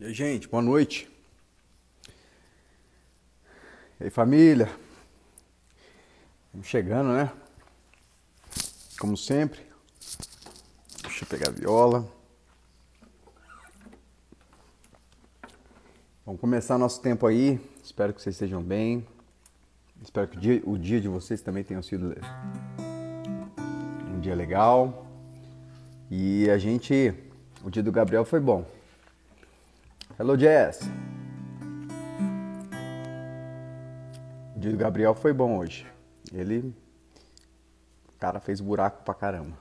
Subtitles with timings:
[0.00, 1.08] E aí, gente, boa noite.
[4.00, 4.68] E aí, família?
[6.46, 7.32] Estamos chegando, né?
[8.98, 9.60] Como sempre.
[11.00, 12.10] Deixa eu pegar a viola.
[16.26, 17.60] Vamos começar nosso tempo aí.
[17.84, 19.06] Espero que vocês estejam bem.
[20.02, 22.16] Espero que o dia, o dia de vocês também tenha sido
[24.12, 25.06] um dia legal.
[26.10, 27.14] E a gente.
[27.62, 28.73] O dia do Gabriel foi bom.
[30.16, 30.78] Hello, Jess.
[34.54, 35.84] O dia do Gabriel foi bom hoje.
[36.32, 36.72] Ele.
[38.08, 39.58] O cara fez buraco pra caramba.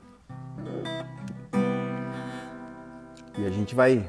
[3.35, 4.07] E a gente vai.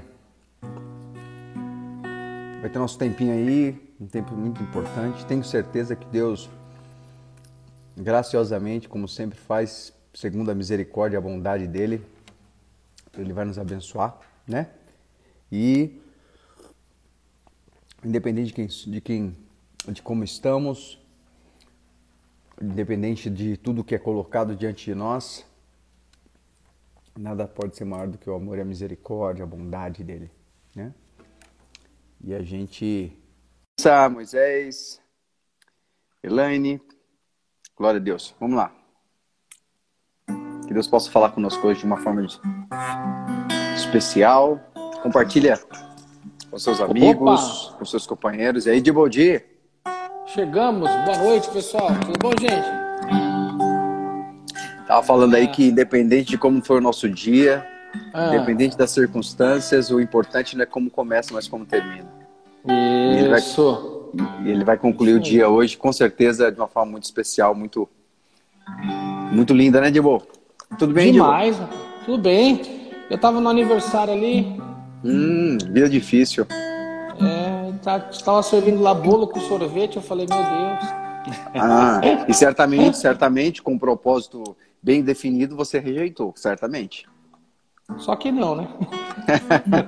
[2.61, 5.25] Vai ter nosso tempinho aí, um tempo muito importante.
[5.25, 6.51] Tenho certeza que Deus,
[7.97, 12.05] graciosamente, como sempre faz, segundo a misericórdia e a bondade dele,
[13.17, 14.69] Ele vai nos abençoar, né?
[15.51, 16.04] E
[18.05, 19.37] independente de quem, de quem,
[19.89, 21.01] de como estamos,
[22.61, 25.45] independente de tudo que é colocado diante de nós,
[27.17, 30.31] nada pode ser maior do que o amor e a misericórdia, a bondade dele,
[30.75, 30.93] né?
[32.23, 33.17] E a gente
[34.11, 35.01] Moisés,
[36.23, 36.81] Elaine,
[37.77, 38.35] glória a Deus.
[38.41, 38.73] Vamos lá.
[40.67, 42.25] Que Deus possa falar conosco hoje de uma forma
[43.77, 44.59] especial.
[45.03, 45.59] Compartilha
[46.55, 47.79] com seus amigos, Opa!
[47.79, 48.67] com seus companheiros.
[48.67, 49.45] E aí, de bom dia?
[50.27, 50.89] Chegamos.
[51.05, 51.89] Boa noite, pessoal.
[52.07, 52.65] Tudo bom, gente?
[54.87, 57.67] Tava falando aí que independente de como foi o nosso dia,
[58.13, 58.29] ah.
[58.29, 62.07] independente das circunstâncias, o importante não é como começa, mas como termina.
[62.65, 64.13] Isso.
[64.15, 65.19] Ele vai, ele vai concluir Isso.
[65.19, 67.89] o dia hoje, com certeza, de uma forma muito especial, muito,
[69.33, 70.23] muito linda, né, Dibo?
[70.79, 71.57] Tudo bem, Demais.
[71.57, 71.69] Dibo?
[72.07, 72.93] Tudo bem.
[73.11, 74.57] Eu tava no aniversário ali,
[75.05, 76.47] Hum, vida difícil.
[76.51, 81.05] É, tá, estava servindo lá bolo com sorvete, eu falei, meu Deus.
[81.55, 87.07] Ah, e certamente, certamente, com um propósito bem definido, você rejeitou, certamente.
[87.99, 88.69] Só que não, né?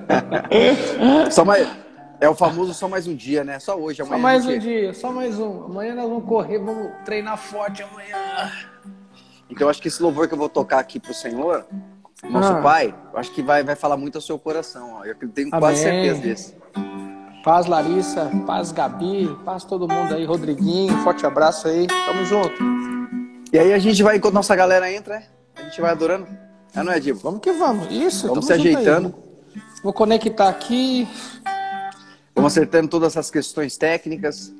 [1.31, 1.67] só mais,
[2.21, 3.59] é o famoso só mais um dia, né?
[3.59, 4.17] Só hoje, amanhã.
[4.17, 5.63] Só mais um dia, só mais um.
[5.65, 8.51] Amanhã nós vamos correr, vamos treinar forte amanhã.
[9.49, 11.65] Então acho que esse louvor que eu vou tocar aqui pro Senhor
[12.23, 12.61] nosso ah.
[12.61, 14.95] Pai, acho que vai, vai falar muito ao seu coração.
[14.99, 15.05] Ó.
[15.05, 15.59] Eu tenho Amém.
[15.59, 16.55] quase certeza disso.
[17.43, 22.61] Paz Larissa, paz Gabi, paz todo mundo aí, Rodriguinho, forte abraço aí, tamo junto.
[23.53, 25.23] E aí a gente vai, enquanto nossa galera entra,
[25.55, 26.27] a gente vai adorando.
[26.75, 27.19] É, não é, Divo?
[27.19, 28.27] Vamos que vamos, isso.
[28.27, 29.15] Vamos se ajeitando.
[29.55, 29.61] Aí.
[29.81, 31.07] Vou conectar aqui.
[32.35, 34.53] Vamos acertando todas essas questões técnicas.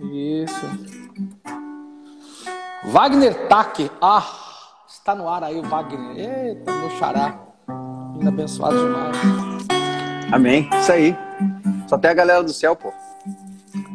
[0.00, 0.66] Isso.
[2.84, 4.41] Wagner Taque, ah,
[5.02, 6.16] Está no ar aí o Wagner.
[6.16, 7.36] Eita, meu xará.
[8.14, 9.16] Lindo abençoado demais.
[10.30, 10.70] Amém.
[10.78, 11.18] Isso aí.
[11.88, 12.92] Só tem a galera do céu, pô.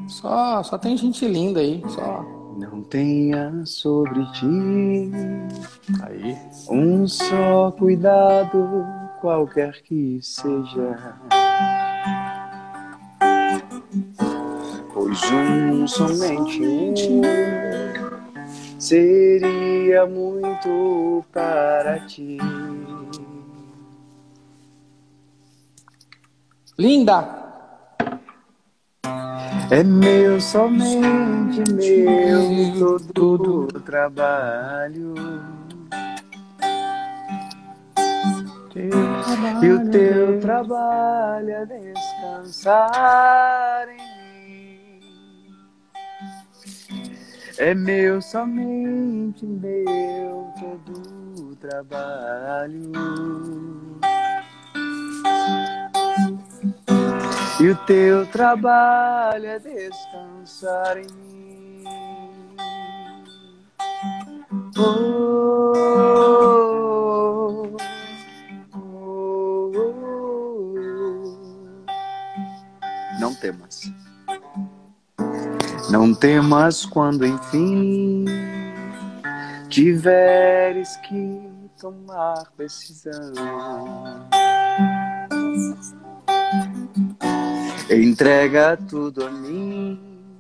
[0.09, 1.81] Só, só tem gente linda aí.
[1.87, 2.25] Só.
[2.57, 5.09] Não tenha sobre ti
[6.03, 6.37] aí
[6.69, 8.85] um só cuidado,
[9.21, 11.15] qualquer que seja.
[14.93, 16.61] Pois um somente
[17.09, 18.06] um
[18.79, 22.37] seria muito para ti.
[26.77, 27.47] Linda!
[29.69, 35.13] É meu, somente meu, todo o trabalho.
[39.61, 42.77] E o teu trabalho é descansar
[43.89, 44.16] em
[47.59, 50.93] É meu, somente meu, todo
[51.41, 52.91] o trabalho.
[57.59, 61.83] E o teu trabalho é descansar em mim.
[64.77, 65.73] Oh,
[68.75, 69.71] oh, oh,
[73.19, 73.91] Não temas.
[75.89, 78.25] Não temas quando enfim
[79.69, 81.41] tiveres que
[81.79, 83.33] tomar decisão.
[87.89, 90.37] Entrega tudo a mim,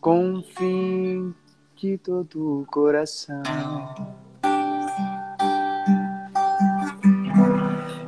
[0.00, 1.34] confie
[1.74, 3.42] de todo o coração.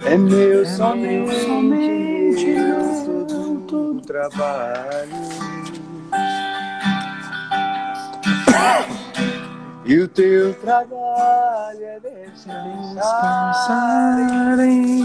[0.05, 5.48] É meu, é somente, somente meu, todo, todo trabalho.
[9.85, 12.99] E o teu trabalho é descansar
[14.61, 14.99] em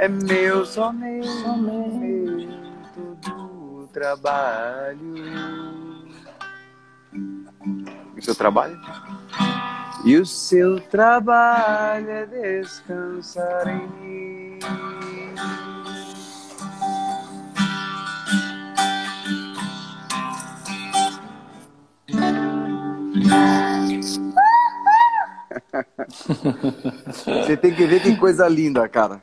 [0.00, 2.48] é meu somente, somente
[3.20, 5.14] do trabalho.
[8.16, 8.80] E o seu trabalho?
[10.06, 14.58] E o seu trabalho é descansar em mim.
[27.46, 29.22] Você tem que ver que coisa linda, cara.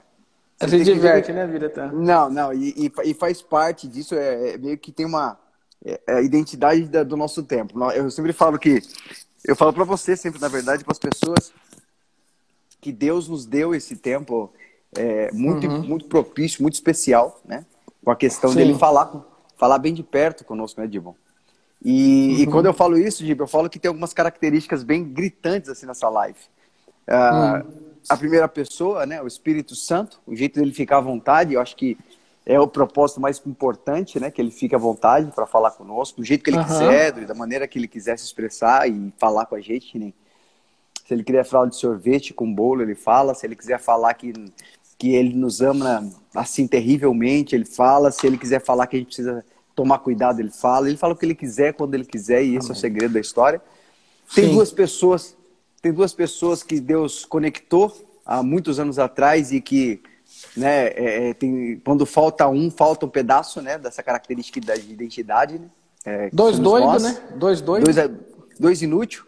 [0.59, 1.45] Você se diverte, ver...
[1.45, 1.69] né, vida?
[1.69, 1.88] Tá?
[1.88, 5.38] Não, não, e, e, faz parte disso, é, é, meio que tem uma
[5.86, 7.80] é, é, identidade da, do nosso tempo.
[7.94, 8.81] Eu sempre falo que,
[9.45, 11.54] eu falo para você sempre, na verdade, para as pessoas,
[12.81, 14.51] que Deus nos deu esse tempo
[14.98, 15.83] é, muito, uhum.
[15.83, 17.65] muito propício, muito especial, né?
[18.04, 18.57] Com a questão Sim.
[18.57, 19.12] dele falar,
[19.57, 21.15] falar bem de perto conosco, né, Dibon?
[21.89, 22.39] E, uhum.
[22.41, 25.85] e, quando eu falo isso, Dibon, eu falo que tem algumas características bem gritantes assim
[25.85, 26.37] nessa live.
[27.07, 27.73] Uh, uhum.
[28.09, 31.77] A primeira pessoa, né, o Espírito Santo, o jeito dele ficar à vontade, eu acho
[31.77, 31.97] que
[32.45, 36.25] é o propósito mais importante, né, que ele fique à vontade para falar conosco, do
[36.25, 36.65] jeito que ele uhum.
[36.65, 40.11] quiser, da maneira que ele quiser se expressar e falar com a gente, né?
[41.07, 43.33] Se ele quiser falar de sorvete com bolo, ele fala.
[43.33, 44.33] Se ele quiser falar que,
[44.97, 46.05] que ele nos ama
[46.35, 48.11] assim terrivelmente, ele fala.
[48.11, 49.45] Se ele quiser falar que a gente precisa
[49.77, 50.89] tomar cuidado, ele fala.
[50.89, 52.69] Ele fala o que ele quiser, quando ele quiser, e esse Amém.
[52.69, 53.62] é o segredo da história.
[54.33, 54.56] Tem Sim.
[54.56, 55.38] duas pessoas
[55.81, 57.95] tem duas pessoas que Deus conectou
[58.25, 60.01] há muitos anos atrás e que,
[60.56, 65.59] né, é, é tem, quando falta um, falta um pedaço, né, dessa característica de identidade,
[65.59, 65.68] né?
[66.03, 67.18] É, dois doidos, né?
[67.35, 67.95] Dois doidos.
[67.95, 68.12] Dois,
[68.59, 69.23] dois inútil,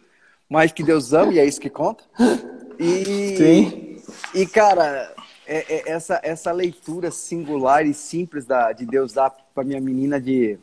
[0.50, 2.04] mas que Deus ama e é isso que conta.
[2.81, 3.98] E, Sim.
[4.34, 5.13] E, cara,
[5.50, 10.22] é, é, essa, essa leitura singular e simples da, de Deus dar para minha menina
[10.22, 10.60] de,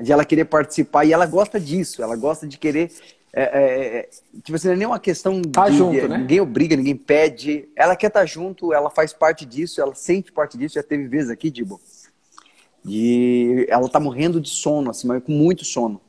[0.00, 2.90] de ela querer participar, e ela gosta disso, ela gosta de querer
[3.32, 4.08] é, é, é,
[4.42, 6.18] tipo assim, não é nem uma questão tá de, junto, né?
[6.18, 7.68] ninguém obriga, ninguém pede.
[7.76, 10.76] Ela quer estar tá junto, ela faz parte disso, ela sente parte disso.
[10.76, 11.78] Já teve vezes aqui, Dibo,
[12.82, 16.00] de ela tá morrendo de sono, assim, mas com muito sono.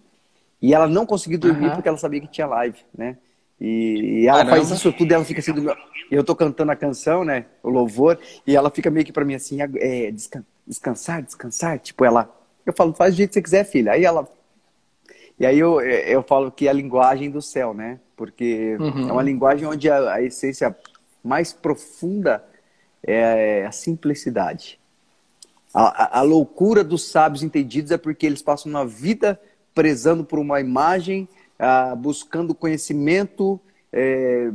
[0.61, 1.73] E ela não conseguiu dormir uhum.
[1.73, 3.17] porque ela sabia que tinha live, né?
[3.59, 4.57] E, e ela Caramba.
[4.57, 5.75] faz isso tudo, ela fica assim do meu.
[6.09, 7.45] Eu tô cantando a canção, né?
[7.61, 8.17] O louvor,
[8.47, 10.11] e ela fica meio que para mim assim, é,
[10.65, 11.79] descansar, descansar.
[11.79, 12.33] Tipo, ela.
[12.65, 13.91] Eu falo, faz do jeito que você quiser, filha.
[13.93, 14.27] Aí ela
[15.39, 17.97] e aí eu, eu falo que é a linguagem do céu, né?
[18.17, 19.07] Porque uhum.
[19.07, 20.75] é uma linguagem onde a, a, essência
[21.23, 22.43] mais profunda
[23.01, 24.77] é a simplicidade.
[25.73, 29.39] A, a, a, loucura dos sábios entendidos é porque eles passam uma vida
[29.73, 31.25] prezando por uma imagem,
[31.59, 33.59] ah, buscando conhecimento,
[33.91, 34.49] é,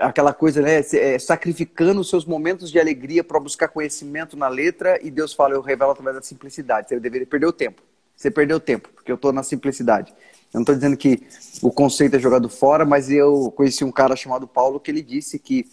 [0.00, 0.82] aquela coisa, né?
[0.92, 5.54] É, sacrificando os seus momentos de alegria para buscar conhecimento na letra, e Deus fala,
[5.54, 6.88] eu revelo através da simplicidade.
[6.88, 7.82] Você deveria perder o tempo.
[8.16, 10.12] Você perdeu tempo, porque eu estou na simplicidade.
[10.52, 11.22] Eu não estou dizendo que
[11.62, 15.38] o conceito é jogado fora, mas eu conheci um cara chamado Paulo que ele disse
[15.38, 15.66] que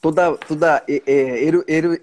[0.00, 1.44] toda, toda é, é,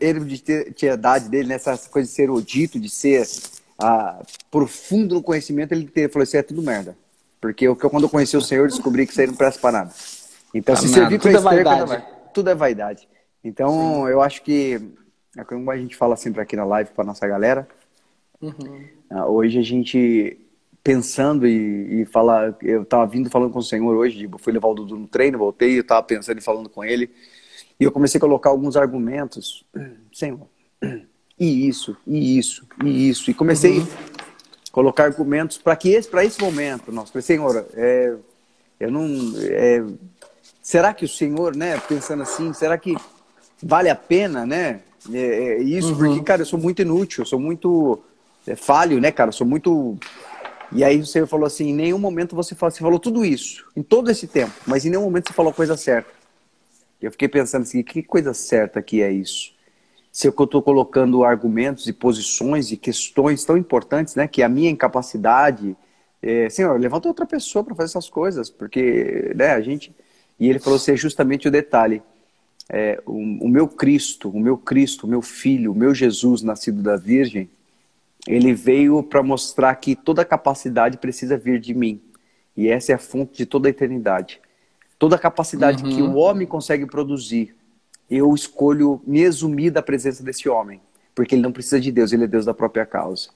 [0.01, 1.59] eruditidade dele, né,
[1.91, 3.27] coisa de ser erudito, de ser
[3.79, 6.97] ah, profundo no conhecimento, ele falou: Isso é tudo merda.
[7.45, 9.93] Porque eu, quando eu conheci o Senhor, descobri que isso aí não presta para nada.
[10.51, 12.05] Então, se servir para tudo, é vaidade.
[12.33, 13.07] tudo é vaidade.
[13.43, 14.07] Então, Sim.
[14.07, 14.81] eu acho que,
[15.37, 17.67] é como a gente fala sempre aqui na live para nossa galera,
[18.41, 18.95] uhum.
[19.11, 20.39] Ah, hoje a gente
[20.83, 24.69] pensando e, e falar, eu estava vindo falando com o Senhor hoje, tipo, fui levar
[24.69, 27.11] o Dudu no treino, voltei, eu estava pensando e falando com ele,
[27.79, 29.63] e eu comecei a colocar alguns argumentos,
[30.11, 30.47] Senhor,
[31.39, 33.87] e isso, e isso, e isso, e comecei uhum.
[34.75, 38.13] Colocar argumentos para que esse, para esse momento, nós Senhor, é,
[38.77, 39.07] eu não,
[39.39, 39.81] é,
[40.61, 42.93] será que o Senhor, né, pensando assim, será que
[43.63, 44.81] vale a pena, né,
[45.13, 45.97] é, é isso, uhum.
[45.97, 48.03] porque, cara, eu sou muito inútil, eu sou muito
[48.45, 49.29] é, falho, né, cara?
[49.29, 49.97] Eu sou muito.
[50.73, 53.63] E aí o Senhor falou assim: em nenhum momento você falou, você falou tudo isso,
[53.77, 56.11] em todo esse tempo, mas em nenhum momento você falou a coisa certa.
[57.01, 59.54] Eu fiquei pensando assim: que coisa certa que é isso?
[60.15, 64.69] Se eu estou colocando argumentos e posições e questões tão importantes, né, que a minha
[64.69, 65.75] incapacidade.
[66.21, 69.93] É, senhor, levanta outra pessoa para fazer essas coisas, porque né, a gente.
[70.39, 72.01] E ele falou assim: é justamente o detalhe.
[72.69, 76.81] É, o, o meu Cristo, o meu Cristo, o meu Filho, o meu Jesus nascido
[76.81, 77.49] da Virgem,
[78.25, 82.01] ele veio para mostrar que toda capacidade precisa vir de mim.
[82.55, 84.39] E essa é a fonte de toda a eternidade.
[84.97, 85.89] Toda a capacidade uhum.
[85.89, 87.53] que o homem consegue produzir,
[88.09, 90.81] eu escolho me exumir da presença desse homem.
[91.13, 93.29] Porque ele não precisa de Deus, ele é Deus da própria causa.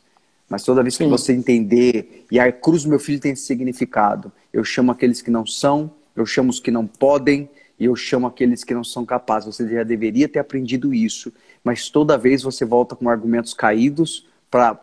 [0.49, 1.05] Mas toda vez Sim.
[1.05, 5.29] que você entender, e a cruz do meu filho tem significado, eu chamo aqueles que
[5.29, 7.49] não são, eu chamo os que não podem,
[7.79, 9.55] e eu chamo aqueles que não são capazes.
[9.55, 11.31] Você já deveria ter aprendido isso,
[11.63, 14.79] mas toda vez você volta com argumentos caídos, para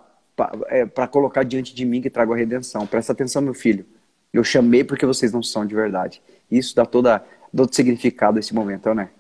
[0.69, 2.87] é, colocar diante de mim que trago a redenção.
[2.87, 3.85] Presta atenção, meu filho.
[4.33, 6.23] Eu chamei porque vocês não são de verdade.
[6.51, 7.25] Isso dá toda,
[7.55, 9.11] todo significado a esse momento, né?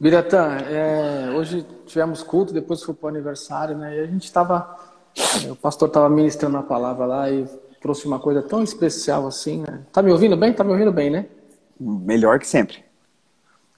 [0.00, 3.96] Biratã, é, hoje tivemos culto, depois foi para o aniversário, né?
[3.96, 4.78] E a gente estava,
[5.50, 7.44] o pastor estava ministrando a palavra lá e
[7.80, 9.80] trouxe uma coisa tão especial assim, né?
[9.92, 10.52] Tá me ouvindo bem?
[10.52, 11.26] Tá me ouvindo bem, né?
[11.80, 12.84] Melhor que sempre.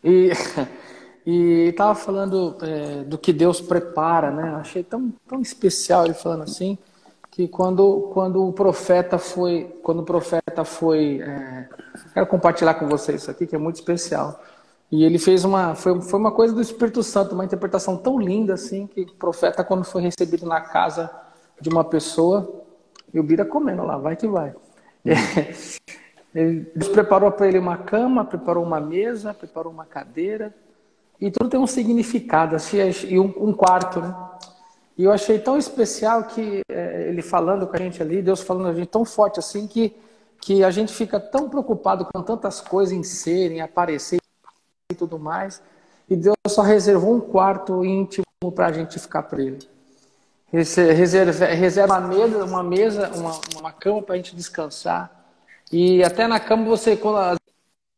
[0.04, 0.30] E
[1.24, 4.56] e estava falando é, do que Deus prepara, né?
[4.56, 6.76] Achei tão tão especial ele falando assim
[7.30, 11.68] que quando quando o profeta foi quando o profeta foi é,
[12.12, 14.38] quero compartilhar com vocês isso aqui que é muito especial
[14.90, 15.74] e ele fez uma.
[15.74, 19.62] Foi, foi uma coisa do Espírito Santo, uma interpretação tão linda assim, que o profeta,
[19.62, 21.10] quando foi recebido na casa
[21.60, 22.64] de uma pessoa,
[23.12, 24.54] e o Bira comendo lá, vai que vai.
[26.34, 30.54] Ele preparou para ele uma cama, preparou uma mesa, preparou uma cadeira,
[31.20, 32.78] e tudo tem um significado, assim,
[33.08, 34.14] e um, um quarto, né?
[34.96, 38.64] E eu achei tão especial que é, ele falando com a gente ali, Deus falando
[38.64, 39.96] com a gente tão forte assim, que,
[40.40, 44.20] que a gente fica tão preocupado com tantas coisas em ser, em aparecer,
[44.90, 45.62] e tudo mais.
[46.08, 49.58] E Deus só reservou um quarto íntimo para a gente ficar para ele.
[50.52, 55.24] Reserva, reserva uma mesa, uma, mesa, uma, uma cama para a gente descansar.
[55.70, 57.38] E até na cama você, quando, às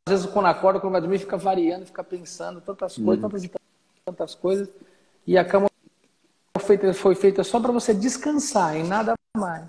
[0.07, 3.31] vezes quando acorda, quando vai dormir, fica variando, fica pensando tantas coisas, uhum.
[3.31, 3.51] tantas,
[4.05, 4.69] tantas coisas.
[5.27, 5.71] E a cama
[6.59, 9.65] foi feita, foi feita só para você descansar e nada mais.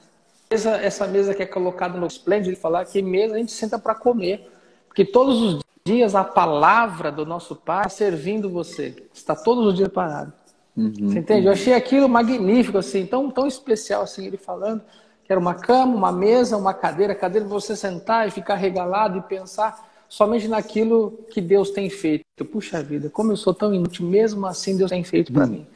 [0.50, 3.96] Essa, essa mesa que é colocada no Splendid, falar que mesa a gente senta para
[3.96, 4.52] comer.
[4.88, 8.96] Porque todos os dias a palavra do nosso Pai servindo você.
[9.14, 10.34] Está todos os dias parado.
[10.76, 11.42] Uhum, você entende?
[11.42, 11.48] Uhum.
[11.48, 14.82] Eu achei aquilo magnífico, assim, tão, tão especial, assim, ele falando
[15.24, 19.18] que era uma cama, uma mesa, uma cadeira, cadeira para você sentar e ficar regalado
[19.18, 22.24] e pensar somente naquilo que Deus tem feito.
[22.52, 25.52] Puxa vida, como eu sou tão inútil, mesmo assim Deus tem feito para uhum.
[25.52, 25.68] mim.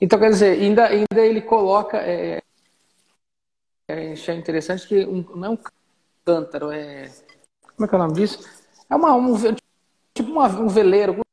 [0.00, 1.98] Então, quer dizer, ainda, ainda ele coloca.
[1.98, 2.40] É,
[3.88, 5.58] é, é interessante que um, não é um
[6.24, 7.10] cântaro, é.
[7.76, 8.55] Como é que é o nome disso?
[8.88, 9.34] É uma, um,
[10.14, 11.14] tipo uma, um veleiro.
[11.14, 11.24] Como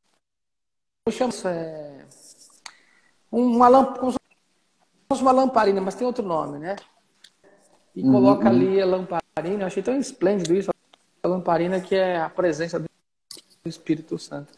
[1.18, 1.48] chama isso?
[1.48, 2.06] É,
[3.32, 4.18] uma lâmpada,
[5.12, 6.76] uma lamparina, mas tem outro nome, né?
[7.96, 8.56] E uhum, coloca uhum.
[8.56, 9.64] ali a lamparina.
[9.64, 10.72] Eu achei tão esplêndido isso.
[11.22, 12.90] A lamparina que é a presença do
[13.66, 14.52] Espírito Santo.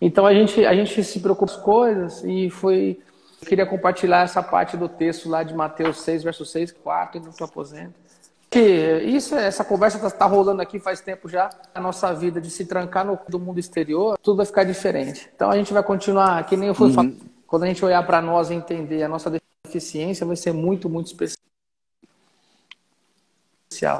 [0.00, 3.00] Então a gente, a gente se preocupa com as coisas e foi.
[3.40, 7.24] Eu queria compartilhar essa parte do texto lá de Mateus 6, verso 6, 4, e
[7.24, 7.94] no teu aposento
[8.58, 11.50] isso, essa conversa está tá rolando aqui faz tempo já.
[11.74, 15.30] A nossa vida de se trancar no do mundo exterior, tudo vai ficar diferente.
[15.34, 16.94] Então a gente vai continuar, que nem eu fui uhum.
[16.94, 19.30] falando, quando a gente olhar para nós e entender a nossa
[19.64, 21.36] deficiência, vai ser muito, muito especial.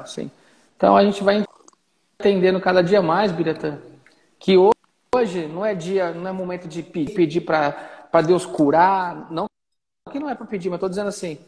[0.07, 0.31] Sim.
[0.77, 1.45] Então a gente vai
[2.21, 3.79] entendendo cada dia mais, Biratã,
[4.39, 9.47] que hoje não é dia, não é momento de pedir para Deus curar, não
[10.11, 11.39] que não é para pedir, mas estou dizendo assim,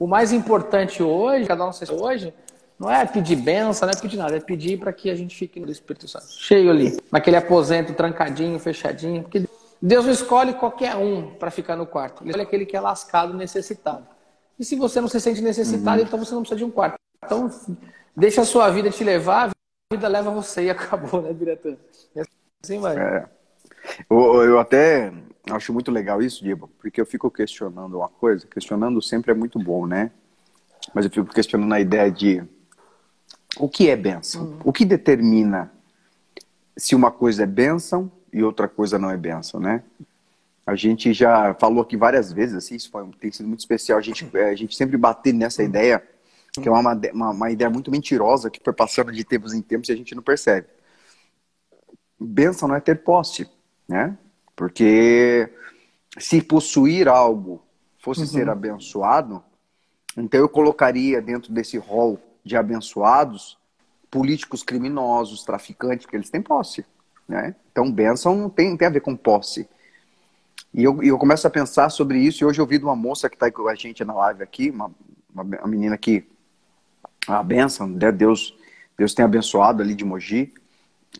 [0.00, 1.70] o mais importante hoje, cada um
[2.02, 2.34] hoje,
[2.78, 5.58] não é pedir benção, não é pedir nada, é pedir para que a gente fique
[5.58, 9.48] no Espírito Santo, cheio ali, naquele aposento trancadinho, fechadinho, porque
[9.80, 12.22] Deus não escolhe qualquer um para ficar no quarto.
[12.22, 14.06] Ele escolhe aquele que é lascado, necessitado.
[14.58, 16.06] E se você não se sente necessitado, uhum.
[16.06, 16.96] então você não precisa de um quarto.
[17.24, 17.50] Então,
[18.16, 21.76] deixa a sua vida te levar, a vida leva você e acabou, né, diretor?
[22.14, 22.22] E
[22.62, 22.96] assim vai.
[22.96, 23.26] É.
[24.08, 25.12] Eu, eu até
[25.50, 28.46] acho muito legal isso, Diego, porque eu fico questionando uma coisa.
[28.46, 30.10] Questionando sempre é muito bom, né?
[30.94, 32.42] Mas eu fico questionando a ideia de
[33.58, 34.44] o que é bênção?
[34.44, 34.58] Hum.
[34.64, 35.70] O que determina
[36.76, 39.82] se uma coisa é bênção e outra coisa não é bênção, né?
[40.66, 44.02] A gente já falou aqui várias vezes, assim, isso foi, tem sido muito especial, a
[44.02, 45.66] gente, é, a gente sempre bater nessa hum.
[45.66, 46.02] ideia,
[46.52, 49.88] que é uma, uma, uma ideia muito mentirosa, que foi passando de tempos em tempos
[49.88, 50.66] e a gente não percebe.
[52.18, 53.48] Bênção não é ter posse,
[53.86, 54.16] né?
[54.54, 55.50] Porque
[56.18, 57.62] se possuir algo
[57.98, 58.26] fosse uhum.
[58.26, 59.42] ser abençoado,
[60.16, 63.58] então eu colocaria dentro desse rol de abençoados
[64.08, 66.86] políticos criminosos, traficantes, porque eles têm posse.
[67.28, 67.56] Né?
[67.72, 69.68] Então, bênção não tem, tem a ver com posse.
[70.72, 73.28] E eu, eu começo a pensar sobre isso, e hoje eu ouvi de uma moça
[73.28, 74.92] que está com a gente na live aqui, uma,
[75.34, 76.24] uma, uma menina que,
[77.26, 78.12] a bênção, né?
[78.12, 78.56] Deus,
[78.96, 80.54] Deus tem abençoado ali de Mogi,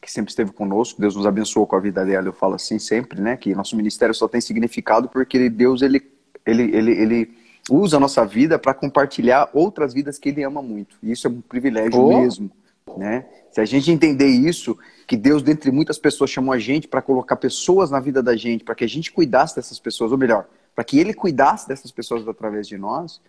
[0.01, 3.21] que sempre esteve conosco, Deus nos abençoou com a vida dela, eu falo assim sempre,
[3.21, 6.03] né, que nosso ministério só tem significado porque Deus, ele,
[6.45, 7.39] ele, ele, ele
[7.71, 10.97] usa a nossa vida para compartilhar outras vidas que ele ama muito.
[11.03, 12.21] E isso é um privilégio oh.
[12.21, 12.51] mesmo.
[12.97, 13.27] Né?
[13.51, 17.37] Se a gente entender isso, que Deus, dentre muitas pessoas, chamou a gente para colocar
[17.37, 20.85] pessoas na vida da gente, para que a gente cuidasse dessas pessoas, ou melhor, para
[20.85, 23.21] que Ele cuidasse dessas pessoas através de nós,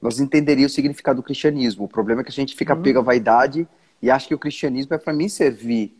[0.00, 1.84] nós entenderíamos o significado do cristianismo.
[1.84, 2.82] O problema é que a gente fica uhum.
[2.82, 3.66] pego à vaidade
[4.00, 5.96] e acha que o cristianismo é para mim servir,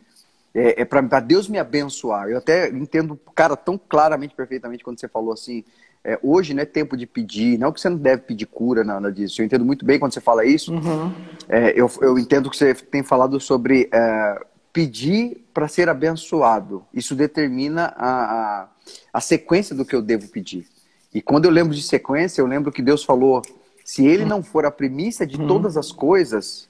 [0.53, 2.29] é, é para Deus me abençoar.
[2.29, 5.63] Eu até entendo, cara, tão claramente, perfeitamente, quando você falou assim,
[6.03, 9.11] é, hoje não é tempo de pedir, não que você não deve pedir cura, nada
[9.11, 9.41] disso.
[9.41, 10.73] Eu entendo muito bem quando você fala isso.
[10.73, 11.13] Uhum.
[11.47, 16.85] É, eu, eu entendo que você tem falado sobre é, pedir para ser abençoado.
[16.93, 18.67] Isso determina a, a,
[19.13, 20.67] a, sequência do que eu devo pedir.
[21.13, 23.41] E quando eu lembro de sequência, eu lembro que Deus falou:
[23.83, 25.47] se Ele não for a primícia de uhum.
[25.47, 26.69] todas as coisas,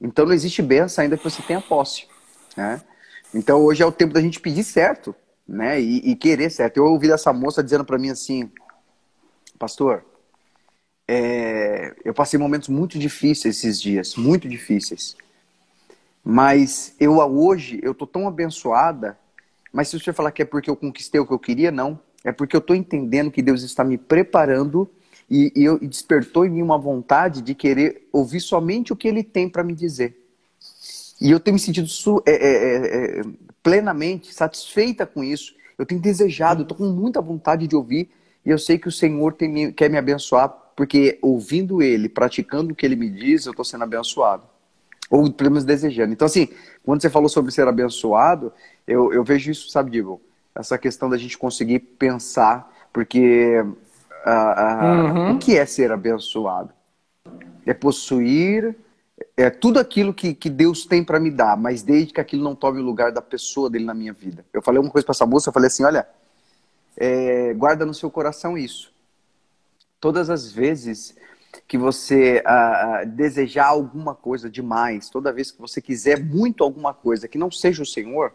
[0.00, 2.06] então não existe benção ainda que você tenha posse.
[2.56, 2.80] Né?
[3.34, 5.14] Então hoje é o tempo da gente pedir certo,
[5.46, 5.80] né?
[5.80, 6.78] E, e querer certo.
[6.78, 8.50] Eu ouvi essa moça dizendo para mim assim,
[9.58, 10.04] pastor,
[11.06, 15.16] é, eu passei momentos muito difíceis esses dias, muito difíceis.
[16.24, 19.18] Mas eu hoje eu tô tão abençoada.
[19.72, 22.00] Mas se você falar que é porque eu conquistei o que eu queria, não.
[22.24, 24.90] É porque eu estou entendendo que Deus está me preparando
[25.30, 29.06] e, e, eu, e despertou em mim uma vontade de querer ouvir somente o que
[29.06, 30.23] Ele tem para me dizer.
[31.24, 31.88] E eu tenho me sentido
[32.26, 33.22] é, é, é, é,
[33.62, 35.54] plenamente satisfeita com isso.
[35.78, 38.10] Eu tenho desejado, estou com muita vontade de ouvir.
[38.44, 42.76] E eu sei que o Senhor tem, quer me abençoar, porque ouvindo Ele, praticando o
[42.76, 44.42] que Ele me diz, eu estou sendo abençoado.
[45.08, 46.12] Ou pelo menos desejando.
[46.12, 46.46] Então, assim,
[46.84, 48.52] quando você falou sobre ser abençoado,
[48.86, 50.20] eu, eu vejo isso, sabe, Diego?
[50.54, 53.64] Essa questão da gente conseguir pensar, porque
[54.26, 55.36] uhum.
[55.36, 56.68] o que é ser abençoado?
[57.64, 58.76] É possuir
[59.36, 62.54] é tudo aquilo que, que Deus tem para me dar, mas desde que aquilo não
[62.54, 64.44] tome o lugar da pessoa dele na minha vida.
[64.52, 66.06] Eu falei uma coisa para essa moça, eu falei assim, olha,
[66.96, 68.92] é, guarda no seu coração isso.
[70.00, 71.16] Todas as vezes
[71.66, 77.28] que você ah, desejar alguma coisa demais, toda vez que você quiser muito alguma coisa
[77.28, 78.32] que não seja o Senhor,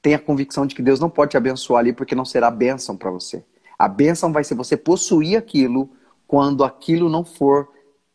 [0.00, 2.96] tenha a convicção de que Deus não pode te abençoar ali porque não será bênção
[2.96, 3.44] para você.
[3.78, 5.90] A bênção vai ser você possuir aquilo
[6.26, 7.68] quando aquilo não for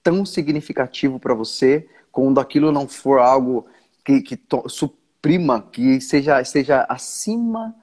[0.07, 3.65] tão significativo para você, quando aquilo não for algo
[4.05, 7.75] que, que suprima, que seja, seja acima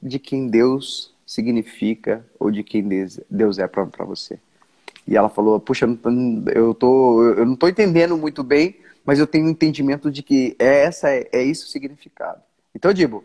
[0.00, 2.86] de quem Deus significa ou de quem
[3.30, 4.38] Deus é para você.
[5.08, 5.86] E ela falou: Puxa,
[6.54, 10.82] eu, tô, eu não estou entendendo muito bem, mas eu tenho entendimento de que é
[10.82, 12.42] essa é, é isso o significado.
[12.74, 13.24] Então, Dibo,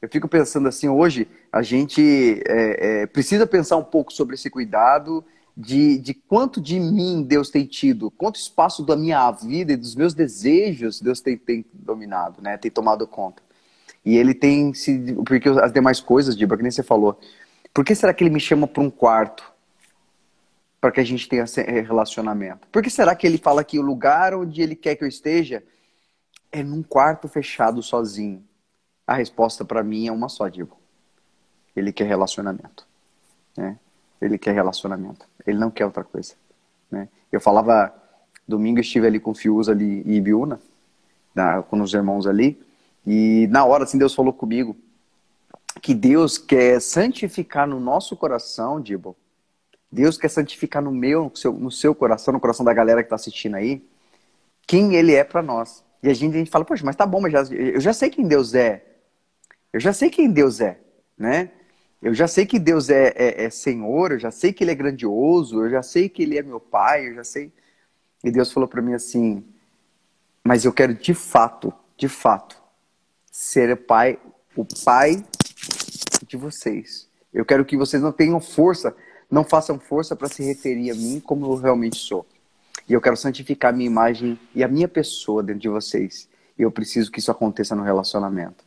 [0.00, 4.48] eu fico pensando assim: hoje a gente é, é, precisa pensar um pouco sobre esse
[4.48, 5.22] cuidado
[5.56, 9.94] de, de quanto de mim Deus tem tido, quanto espaço da minha vida e dos
[9.94, 12.56] meus desejos Deus tem, tem dominado, né?
[12.56, 13.42] Tem tomado conta.
[14.04, 15.14] E ele tem se.
[15.26, 17.18] Porque as demais coisas, Diba, que nem você falou.
[17.72, 19.50] Por que será que ele me chama para um quarto?
[20.80, 21.44] Para que a gente tenha
[21.86, 22.66] relacionamento?
[22.68, 25.62] Por que será que ele fala que o lugar onde ele quer que eu esteja
[26.50, 28.44] é num quarto fechado sozinho?
[29.06, 30.76] A resposta para mim é uma só, Diba.
[31.76, 32.86] Ele quer relacionamento.
[33.56, 33.78] Né?
[34.22, 35.26] Ele quer relacionamento.
[35.46, 36.34] Ele não quer outra coisa.
[36.90, 37.08] Né?
[37.30, 37.92] Eu falava,
[38.46, 40.60] domingo estive ali com Fius ali em Ibiúna,
[41.34, 42.60] na, com os irmãos ali,
[43.06, 44.76] e na hora assim Deus falou comigo
[45.80, 49.16] que Deus quer santificar no nosso coração, Dibo.
[49.90, 53.06] Deus quer santificar no meu, no seu, no seu coração, no coração da galera que
[53.06, 53.84] está assistindo aí,
[54.66, 55.84] quem Ele é para nós.
[56.02, 58.10] E a gente, a gente fala, poxa, mas tá bom, mas já, eu já sei
[58.10, 58.84] quem Deus é.
[59.72, 60.78] Eu já sei quem Deus é,
[61.18, 61.50] né?
[62.02, 64.74] Eu já sei que Deus é, é, é, Senhor, eu já sei que Ele é
[64.74, 67.52] grandioso, eu já sei que Ele é meu Pai, eu já sei.
[68.24, 69.44] E Deus falou para mim assim:
[70.42, 72.60] Mas eu quero de fato, de fato,
[73.30, 74.18] ser o Pai,
[74.56, 75.24] o Pai
[76.26, 77.08] de vocês.
[77.32, 78.94] Eu quero que vocês não tenham força,
[79.30, 82.26] não façam força para se referir a mim como eu realmente sou.
[82.88, 86.28] E eu quero santificar a minha imagem e a minha pessoa dentro de vocês.
[86.58, 88.64] E eu preciso que isso aconteça no relacionamento.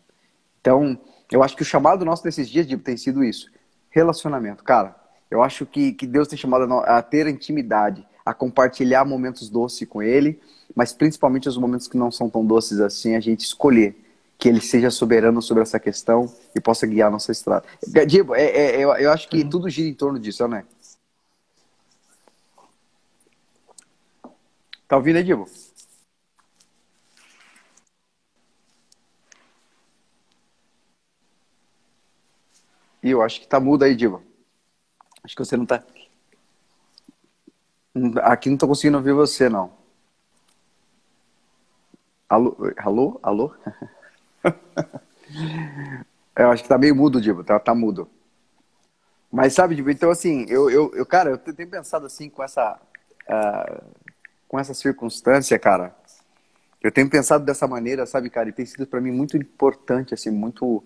[0.62, 0.98] Então,
[1.32, 3.50] eu acho que o chamado nosso nesses dias, Dibo, tem sido isso.
[3.90, 4.64] Relacionamento.
[4.64, 4.96] Cara,
[5.30, 9.88] eu acho que, que Deus tem chamado a, a ter intimidade, a compartilhar momentos doces
[9.88, 10.40] com Ele,
[10.76, 13.96] mas principalmente os momentos que não são tão doces assim, a gente escolher
[14.38, 17.66] que Ele seja soberano sobre essa questão e possa guiar a nossa estrada.
[18.08, 19.50] Dibo, é, é, eu, eu acho que uhum.
[19.50, 20.66] tudo gira em torno disso, né?
[24.88, 25.48] Tá ouvindo aí, Dibo?
[33.06, 34.20] E eu acho que tá mudo aí, Diva.
[35.24, 35.84] Acho que você não tá.
[38.24, 39.72] Aqui não tô conseguindo ouvir você, não.
[42.28, 42.58] Alô?
[42.78, 43.20] Alô?
[43.22, 43.56] Alô?
[46.36, 47.44] eu acho que tá meio mudo, Diva.
[47.44, 48.10] Tá, tá mudo.
[49.32, 52.82] Mas sabe, Diva, então assim, eu, eu, eu, cara, eu tenho pensado assim com essa.
[53.30, 53.86] Uh,
[54.48, 55.96] com essa circunstância, cara.
[56.82, 60.32] Eu tenho pensado dessa maneira, sabe, cara, e tem sido para mim muito importante, assim,
[60.32, 60.84] muito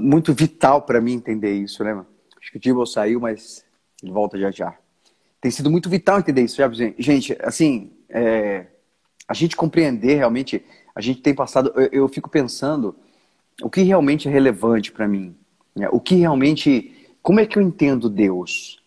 [0.00, 2.04] muito vital para mim entender isso, né?
[2.40, 3.64] Acho que o Dibble saiu, mas
[4.02, 4.76] ele volta já já.
[5.40, 6.94] Tem sido muito vital entender isso, sabe?
[6.98, 8.66] Gente, assim, é,
[9.28, 12.96] a gente compreender realmente, a gente tem passado, eu, eu fico pensando
[13.62, 15.34] o que realmente é relevante para mim,
[15.74, 15.88] né?
[15.90, 18.82] o que realmente, como é que eu entendo Deus?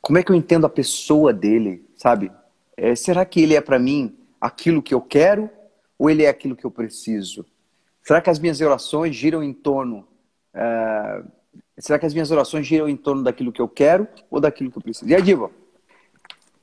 [0.00, 2.32] Como é que eu entendo a pessoa dele, sabe?
[2.76, 5.48] É, será que ele é para mim aquilo que eu quero
[5.98, 7.46] ou ele é aquilo que eu preciso?
[8.02, 10.06] Será que as minhas orações giram em torno.
[10.54, 11.28] Uh,
[11.78, 14.78] será que as minhas orações giram em torno daquilo que eu quero ou daquilo que
[14.78, 15.10] eu preciso?
[15.10, 15.50] E aí, Diva?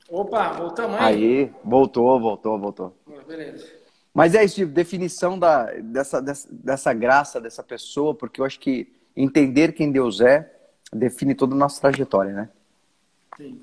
[0.08, 1.14] Opa, voltamos aí.
[1.14, 2.96] Aí, voltou, voltou, voltou.
[3.26, 3.80] Beleza.
[4.12, 8.92] Mas é isso, definição da, dessa, dessa, dessa graça dessa pessoa, porque eu acho que
[9.16, 10.52] entender quem Deus é
[10.92, 12.48] define toda a nossa trajetória, né?
[13.36, 13.60] Sim.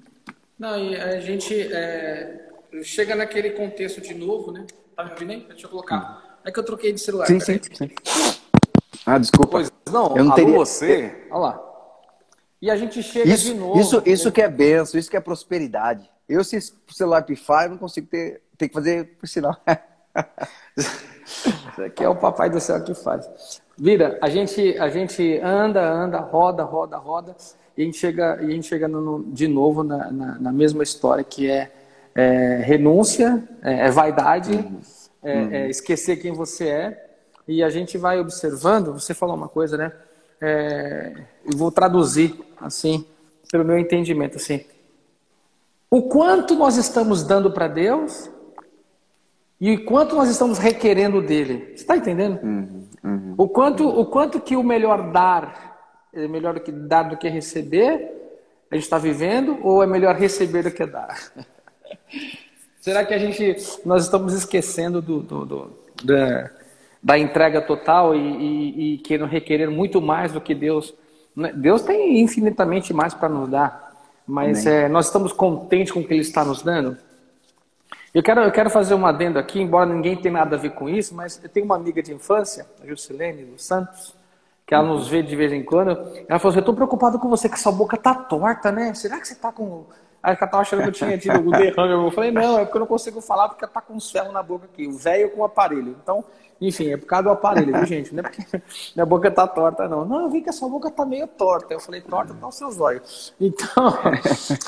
[0.58, 2.50] Não, e a gente é,
[2.82, 4.66] chega naquele contexto de novo, né?
[4.96, 5.46] Tá me ouvindo aí?
[5.50, 6.40] Deixa eu colocar.
[6.44, 7.28] É que eu troquei de celular.
[7.28, 7.90] Sim, sim, sim,
[9.06, 9.52] Ah, desculpa.
[9.52, 10.54] Pois não, eu não teria...
[10.54, 11.28] você.
[11.30, 11.64] Olha lá.
[12.62, 13.80] E a gente chega isso, de novo.
[13.80, 16.10] Isso, isso que é benção, isso que é prosperidade.
[16.28, 19.56] Eu, se o celular pifar, eu não consigo ter, ter que fazer por sinal.
[21.28, 23.62] Isso aqui é o papai do céu que faz.
[23.78, 27.36] Vira, a gente, a gente anda, anda, roda, roda, roda,
[27.78, 30.82] e a gente chega, e a gente chega no, de novo na, na, na, mesma
[30.82, 31.72] história que é,
[32.16, 34.80] é renúncia, é, é vaidade, uhum.
[35.22, 35.52] É, uhum.
[35.52, 37.07] é, esquecer quem você é,
[37.48, 38.94] e a gente vai observando.
[38.94, 39.92] Você falou uma coisa, né?
[40.42, 41.14] É,
[41.46, 43.06] eu vou traduzir assim,
[43.52, 44.66] pelo meu entendimento, assim.
[45.90, 48.30] O quanto nós estamos dando para Deus
[49.60, 51.68] e o quanto nós estamos requerendo dele.
[51.68, 52.40] Você está entendendo?
[52.44, 55.78] Uhum, uhum, o, quanto, o quanto que o melhor dar
[56.14, 58.12] é melhor do que dar do que receber,
[58.72, 61.16] a gente está vivendo, ou é melhor receber do que dar?
[62.82, 63.56] Será que a gente
[63.86, 66.52] nós estamos esquecendo do, do, do da,
[67.08, 70.94] da, entrega total e, e, e querendo requerer muito mais do que Deus?
[71.36, 71.54] Né?
[71.54, 73.96] Deus tem infinitamente mais para nos dar,
[74.28, 76.98] mas é, nós estamos contentes com o que Ele está nos dando?
[78.14, 80.90] Eu quero, eu quero fazer uma adendo aqui, embora ninguém tenha nada a ver com
[80.90, 84.16] isso, mas eu tenho uma amiga de infância, a Juscelene dos Santos,
[84.66, 85.92] que ela nos vê de vez em quando.
[86.28, 88.94] Ela falou assim: Eu estou preocupado com você, que sua boca tá torta, né?
[88.94, 89.86] Será que você tá com.
[90.22, 91.94] Aí ela estava achando que eu tinha tido o derrame.
[91.94, 94.42] Eu falei: Não, é porque eu não consigo falar porque tá com um ferro na
[94.42, 95.96] boca aqui, o velho com o aparelho.
[96.02, 96.24] Então,
[96.60, 98.14] enfim, é por causa do aparelho, viu, gente?
[98.14, 98.44] Não é porque
[98.96, 100.04] minha boca tá torta, não.
[100.06, 101.74] Não, eu vi que a sua boca tá meio torta.
[101.74, 103.34] Eu falei: Torta tá os seus olhos.
[103.40, 103.94] Então,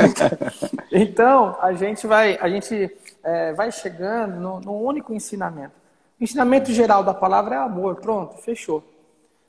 [0.91, 2.37] então a gente vai.
[2.39, 2.91] A gente
[3.23, 5.73] é, vai chegando no, no único ensinamento.
[6.19, 8.83] O ensinamento geral da palavra é amor, pronto, fechou.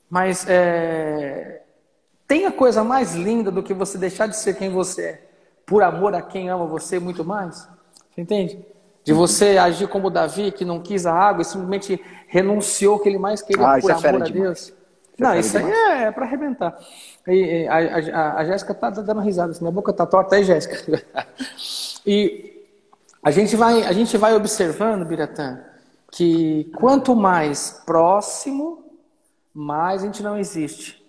[0.08, 1.62] Mas é,
[2.26, 5.28] tem a coisa mais linda do que você deixar de ser quem você é,
[5.66, 7.68] por amor a quem ama você muito mais?
[8.10, 8.64] Você entende?
[9.10, 13.08] De você agir como Davi, que não quis a água e simplesmente renunciou o que
[13.08, 14.60] ele mais queria ah, por é amor a Deus.
[14.60, 14.76] Isso
[15.18, 16.78] não, isso aí é, é para arrebentar.
[17.26, 17.76] E, a,
[18.16, 21.02] a, a Jéssica tá dando risada, assim, minha boca tá torta aí, Jéssica.
[22.06, 22.68] e
[23.20, 25.58] a gente vai, a gente vai observando, Biratã,
[26.12, 28.84] que quanto mais próximo,
[29.52, 31.04] mais a gente não existe.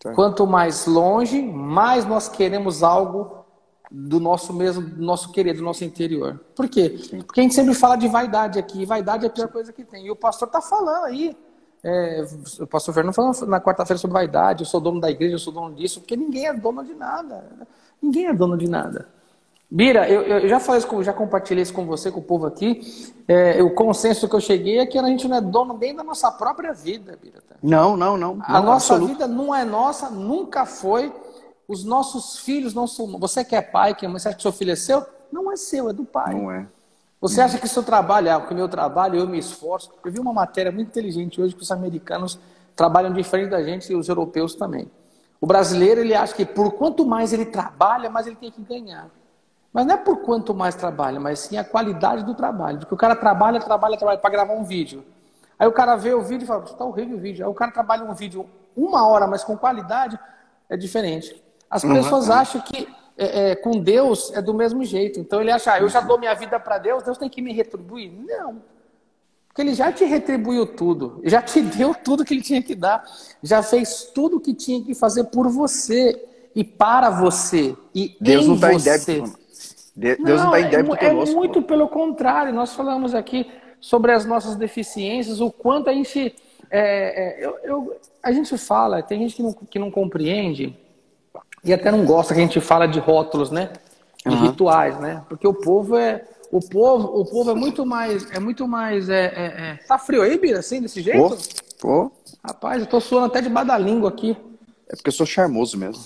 [0.00, 0.12] Tá.
[0.14, 3.45] Quanto mais longe, mais nós queremos algo
[3.90, 6.40] do nosso mesmo, do nosso querer, do nosso interior.
[6.54, 6.98] Por quê?
[7.24, 9.84] Porque a gente sempre fala de vaidade aqui, e vaidade é a pior coisa que
[9.84, 10.06] tem.
[10.06, 11.36] E o pastor está falando aí.
[11.84, 12.26] É,
[12.60, 15.52] o pastor Fernando falando na quarta-feira sobre vaidade, eu sou dono da igreja, eu sou
[15.52, 17.44] dono disso, porque ninguém é dono de nada.
[18.02, 19.08] Ninguém é dono de nada.
[19.70, 22.80] Bira, eu, eu já falei isso, já compartilhei isso com você, com o povo aqui.
[23.26, 26.04] É, o consenso que eu cheguei é que a gente não é dono nem da
[26.04, 27.40] nossa própria vida, Bira.
[27.62, 28.38] Não, não, não.
[28.42, 29.12] A não, nossa absoluto.
[29.12, 31.12] vida não é nossa, nunca foi.
[31.68, 33.18] Os nossos filhos não são.
[33.18, 35.04] Você que é pai, que é mãe, você acha que seu filho é seu?
[35.32, 36.34] Não é seu, é do pai.
[36.34, 36.66] Não é.
[37.20, 39.90] Você acha que seu trabalho, é que o meu trabalho, eu me esforço.
[40.04, 42.38] Eu vi uma matéria muito inteligente hoje que os americanos
[42.76, 44.90] trabalham diferente da gente e os europeus também.
[45.40, 49.08] O brasileiro, ele acha que por quanto mais ele trabalha, mais ele tem que ganhar.
[49.72, 52.78] Mas não é por quanto mais trabalha, mas sim a qualidade do trabalho.
[52.78, 55.04] Porque o cara trabalha, trabalha, trabalha para gravar um vídeo.
[55.58, 57.44] Aí o cara vê o vídeo e fala, está horrível o vídeo.
[57.44, 60.18] Aí o cara trabalha um vídeo uma hora, mas com qualidade,
[60.68, 61.42] é diferente.
[61.70, 61.94] As uhum.
[61.94, 65.18] pessoas acham que é, é, com Deus é do mesmo jeito.
[65.18, 67.52] Então ele acha, ah, eu já dou minha vida para Deus, Deus tem que me
[67.52, 68.12] retribuir.
[68.12, 68.62] Não.
[69.48, 73.04] Porque ele já te retribuiu tudo, já te deu tudo que ele tinha que dar,
[73.42, 76.22] já fez tudo o que tinha que fazer por você
[76.54, 79.38] e para você e Deus em não está em débito.
[79.96, 81.34] Deus não está em débito é, conosco.
[81.34, 82.52] É muito pelo contrário.
[82.52, 83.50] Nós falamos aqui
[83.80, 86.34] sobre as nossas deficiências, o quanto a gente.
[86.70, 90.76] É, é, eu, eu, a gente fala, tem gente que não, que não compreende
[91.66, 93.72] e até não gosta que a gente fala de rótulos, né?
[94.24, 94.46] De uhum.
[94.46, 95.24] rituais, né?
[95.28, 96.24] Porque o povo é.
[96.52, 98.30] O povo, o povo é muito mais.
[98.30, 99.08] É muito mais.
[99.08, 99.74] É, é, é...
[99.88, 101.36] Tá frio aí, Bira, assim, desse jeito?
[101.80, 102.12] Pô, pô.
[102.46, 104.36] Rapaz, eu tô suando até debaixo da língua aqui.
[104.88, 106.04] É porque eu sou charmoso mesmo.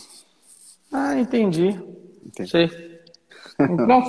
[0.91, 1.79] Ah, entendi.
[2.25, 2.51] entendi.
[2.51, 3.01] Sei.
[3.61, 4.03] Então,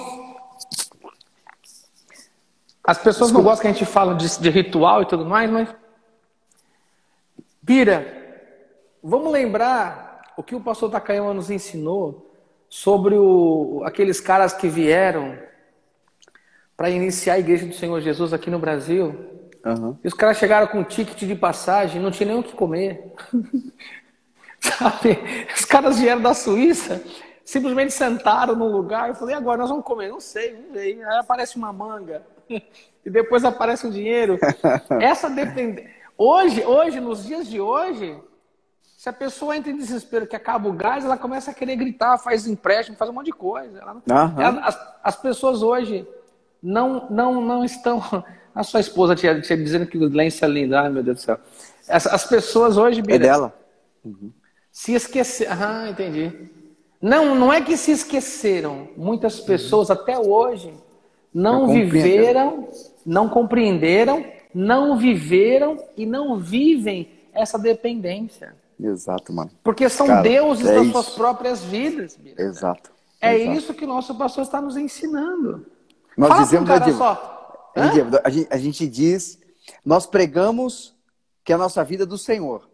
[2.82, 5.68] as pessoas não gostam que a gente fala de, de ritual e tudo mais, mas.
[7.62, 8.08] Bira,
[9.04, 10.11] vamos lembrar
[10.42, 12.34] o que o pastor Takayama nos ensinou
[12.68, 15.38] sobre o, aqueles caras que vieram
[16.76, 19.16] para iniciar a igreja do Senhor Jesus aqui no Brasil.
[19.64, 19.96] Uhum.
[20.04, 23.14] E os caras chegaram com um ticket de passagem, não tinha nem o que comer.
[24.60, 25.20] Sabe?
[25.56, 27.04] Os caras vieram da Suíça,
[27.46, 29.10] simplesmente sentaram num lugar.
[29.10, 30.10] Eu falei, agora nós vamos comer?
[30.10, 31.06] Não sei, vamos ver.
[31.06, 32.26] Aí aparece uma manga.
[33.04, 34.38] E depois aparece um dinheiro.
[35.02, 35.90] Essa dependência.
[36.16, 38.16] Hoje, hoje, nos dias de hoje,
[39.02, 42.20] se a pessoa entra em desespero que acaba o gás, ela começa a querer gritar,
[42.20, 43.80] faz empréstimo, faz um monte de coisa.
[43.80, 44.40] Ela, uhum.
[44.40, 46.08] ela, as, as, pessoas hoje
[46.62, 48.00] não, não, não estão.
[48.54, 50.76] A sua esposa tinha, tinha dizendo que o lenço é lindo.
[50.76, 51.40] Ai, meu Deus do céu.
[51.90, 53.02] As, as pessoas hoje.
[53.02, 53.56] Bira, é dela.
[54.06, 54.32] Uhum.
[54.72, 55.52] Se esqueceram.
[55.60, 56.52] Ah, entendi.
[57.02, 58.90] Não, não é que se esqueceram.
[58.96, 59.96] Muitas pessoas uhum.
[59.96, 60.72] até hoje
[61.34, 62.68] não viveram,
[63.04, 68.61] não compreenderam, não viveram e não vivem essa dependência.
[68.82, 69.52] Exato, mano.
[69.64, 70.92] Porque são Cara, deuses é das isso.
[70.92, 72.18] suas próprias vidas.
[72.22, 72.42] Mira.
[72.42, 72.92] Exato.
[73.20, 73.58] É Exato.
[73.58, 75.66] isso que o nosso pastor está nos ensinando.
[76.18, 77.72] Nós Fala dizemos, um cara só.
[77.76, 79.40] a, gente, a gente diz,
[79.86, 80.96] nós pregamos
[81.44, 82.70] que a nossa vida é do Senhor.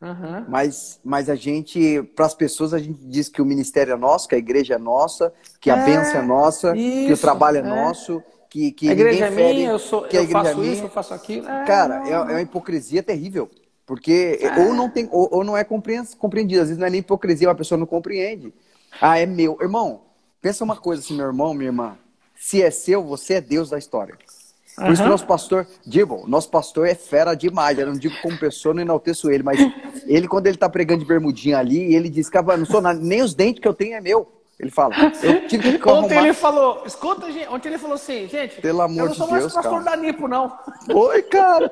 [0.00, 0.44] Uhum.
[0.48, 4.28] Mas, mas a gente, para as pessoas, a gente diz que o ministério é nosso,
[4.28, 7.56] que a igreja é nossa, que a é, bênção é nossa, isso, que o trabalho
[7.58, 10.66] é, é, nosso, que, que a igreja é minha, eu, sou, a igreja faço é
[10.66, 11.48] isso, eu faço aquilo.
[11.48, 13.50] É, Cara, é, é, uma hipocrisia terrível.
[13.86, 14.66] Porque é.
[14.66, 16.60] ou não tem, ou, ou não é compreendido.
[16.60, 18.52] Às vezes não é nem hipocrisia, uma pessoa não compreende.
[19.00, 19.56] Ah, é meu.
[19.60, 20.02] Irmão,
[20.42, 21.96] pensa uma coisa assim, meu irmão, minha irmã.
[22.34, 24.18] Se é seu, você é Deus da história.
[24.76, 27.78] Por isso que nosso pastor, digo, nosso pastor é fera demais.
[27.78, 29.58] Eu não digo como pessoa, não enalteço ele, mas
[30.04, 33.22] ele, quando ele tá pregando de bermudinha ali, ele diz, cara, não sou nada, nem
[33.22, 34.35] os dentes que eu tenho é meu.
[34.58, 34.94] Ele fala.
[35.22, 39.00] Eu tive que Ontem ele falou, escuta, gente, ontem ele falou assim, gente, Pelo amor
[39.00, 39.96] eu não sou de mais Deus, pastor cara.
[39.96, 40.58] da Nipo, não.
[40.88, 41.70] Oi, cara.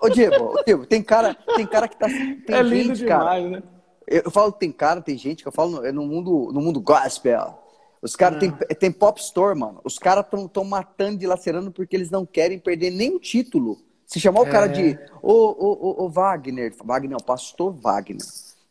[0.00, 2.06] Ô, Diego, Diego, tem cara, tem cara que tá.
[2.46, 3.62] Tem é lindo gente, demais, cara, né?
[4.06, 6.60] Eu, eu falo tem cara, tem gente que eu falo no, é no mundo, no
[6.60, 7.62] mundo gospel.
[8.02, 8.74] Os caras tem, ah.
[8.74, 9.80] tem pop store, mano.
[9.82, 13.78] Os caras estão matando, dilacerando porque eles não querem perder nem título.
[14.06, 18.22] Se chamar o cara de ô, ô, ô, Wagner, Wagner, o pastor Wagner.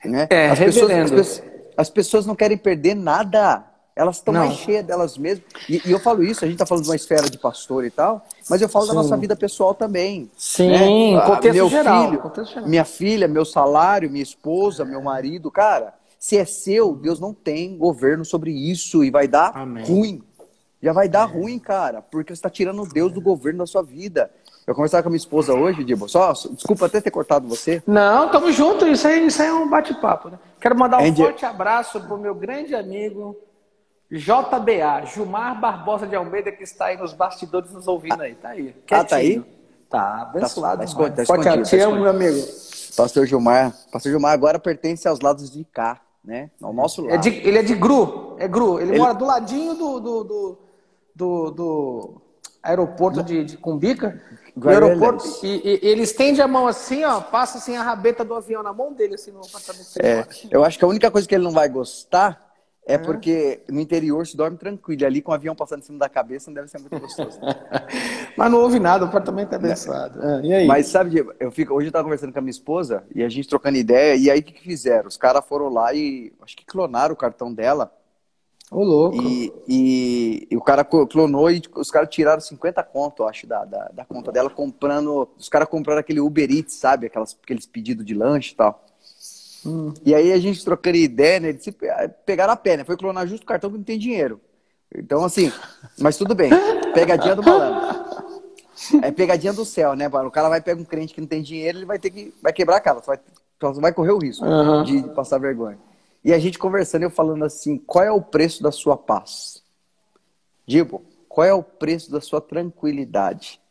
[0.05, 0.27] Né?
[0.29, 3.63] É, as, pessoas, as, pessoas, as pessoas não querem perder nada.
[3.95, 5.45] Elas estão mais cheias delas mesmas.
[5.69, 7.89] E, e, eu falo isso, a gente está falando de uma esfera de pastor e
[7.89, 8.91] tal, mas eu falo Sim.
[8.91, 10.29] da nossa vida pessoal também.
[10.37, 11.21] Sim, né?
[11.25, 12.67] contexto meu geral, filho, contexto geral.
[12.67, 17.77] Minha filha, meu salário, minha esposa, meu marido, cara, se é seu, Deus não tem
[17.77, 19.85] governo sobre isso e vai dar Amém.
[19.85, 20.23] ruim.
[20.83, 21.41] Já vai dar Amém.
[21.41, 24.29] ruim, cara, porque você está tirando Deus do governo da sua vida.
[24.67, 27.83] Eu conversava com a minha esposa hoje, Dibo, só, desculpa até ter cortado você.
[27.85, 30.39] Não, tamo junto, isso aí, isso aí é um bate-papo, né?
[30.59, 31.21] Quero mandar um Andy...
[31.21, 33.37] forte abraço pro meu grande amigo,
[34.11, 38.35] JBA, Gilmar Barbosa de Almeida, que está aí nos bastidores nos ouvindo aí.
[38.35, 38.75] Tá aí.
[38.91, 39.43] Ah, tá aí?
[39.89, 40.85] Tá abençoado.
[40.85, 42.37] Tá, tá, tá Forte te amo, meu amigo.
[42.95, 43.73] Pastor Gilmar.
[43.91, 46.49] Pastor Gilmar agora pertence aos lados de cá, né?
[46.61, 47.13] Ao nosso lado.
[47.13, 48.35] É de, ele é de Gru.
[48.39, 48.79] É Gru.
[48.79, 48.99] Ele, ele...
[48.99, 50.57] mora do ladinho do, do, do,
[51.15, 52.21] do, do
[52.63, 54.21] aeroporto de, de Cumbica.
[54.55, 55.25] Do aeroporto.
[55.43, 58.71] E, e, ele estende a mão assim, ó, passa assim a rabeta do avião na
[58.71, 59.87] mão dele, assim, no apartamento.
[60.01, 62.45] É, eu acho que a única coisa que ele não vai gostar
[62.87, 65.05] é porque no interior se dorme tranquilo.
[65.05, 67.39] Ali com o avião passando em cima da cabeça não deve ser muito gostoso.
[68.37, 70.21] Mas não houve nada, o apartamento é abençoado.
[70.21, 70.41] É.
[70.41, 70.67] e aí?
[70.67, 73.49] Mas sabe, eu fico, hoje eu estava conversando com a minha esposa e a gente
[73.49, 74.15] trocando ideia.
[74.15, 75.07] E aí o que, que fizeram?
[75.07, 77.91] Os caras foram lá e acho que clonaram o cartão dela.
[78.71, 79.21] Ô, louco.
[79.21, 83.89] E, e, e, o cara clonou e os caras tiraram 50 conto, acho, da, da,
[83.93, 85.29] da conta dela, comprando.
[85.37, 87.07] Os caras compraram aquele Uber Eats, sabe?
[87.07, 88.83] Aquelas, aqueles pedidos de lanche e tal.
[89.65, 89.93] Hum.
[90.03, 91.53] E aí a gente trocando ideia, né?
[91.53, 91.75] Disse,
[92.25, 92.83] pegaram a pé, né?
[92.83, 94.41] Foi clonar justo o cartão que não tem dinheiro.
[94.95, 95.51] Então, assim,
[95.99, 96.49] mas tudo bem.
[96.93, 97.95] Pegadinha do malandro.
[99.01, 100.27] É pegadinha do céu, né, mano?
[100.27, 102.33] O cara vai pegar um crente que não tem dinheiro, ele vai ter que.
[102.41, 102.99] Vai quebrar a cara.
[102.99, 103.19] Você vai,
[103.59, 104.83] você vai correr o risco uhum.
[104.83, 105.77] de passar vergonha.
[106.25, 109.63] E a gente conversando, eu falando assim: qual é o preço da sua paz?
[110.65, 113.61] Digo, qual é o preço da sua tranquilidade?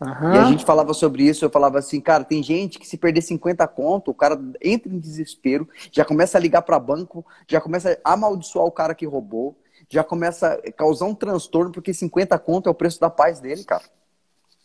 [0.00, 0.34] Uhum.
[0.34, 3.22] E a gente falava sobre isso, eu falava assim, cara, tem gente que se perder
[3.22, 7.98] 50 conto, o cara entra em desespero, já começa a ligar para banco, já começa
[8.04, 9.56] a amaldiçoar o cara que roubou,
[9.88, 13.64] já começa a causar um transtorno, porque 50 conto é o preço da paz dele,
[13.64, 13.84] cara.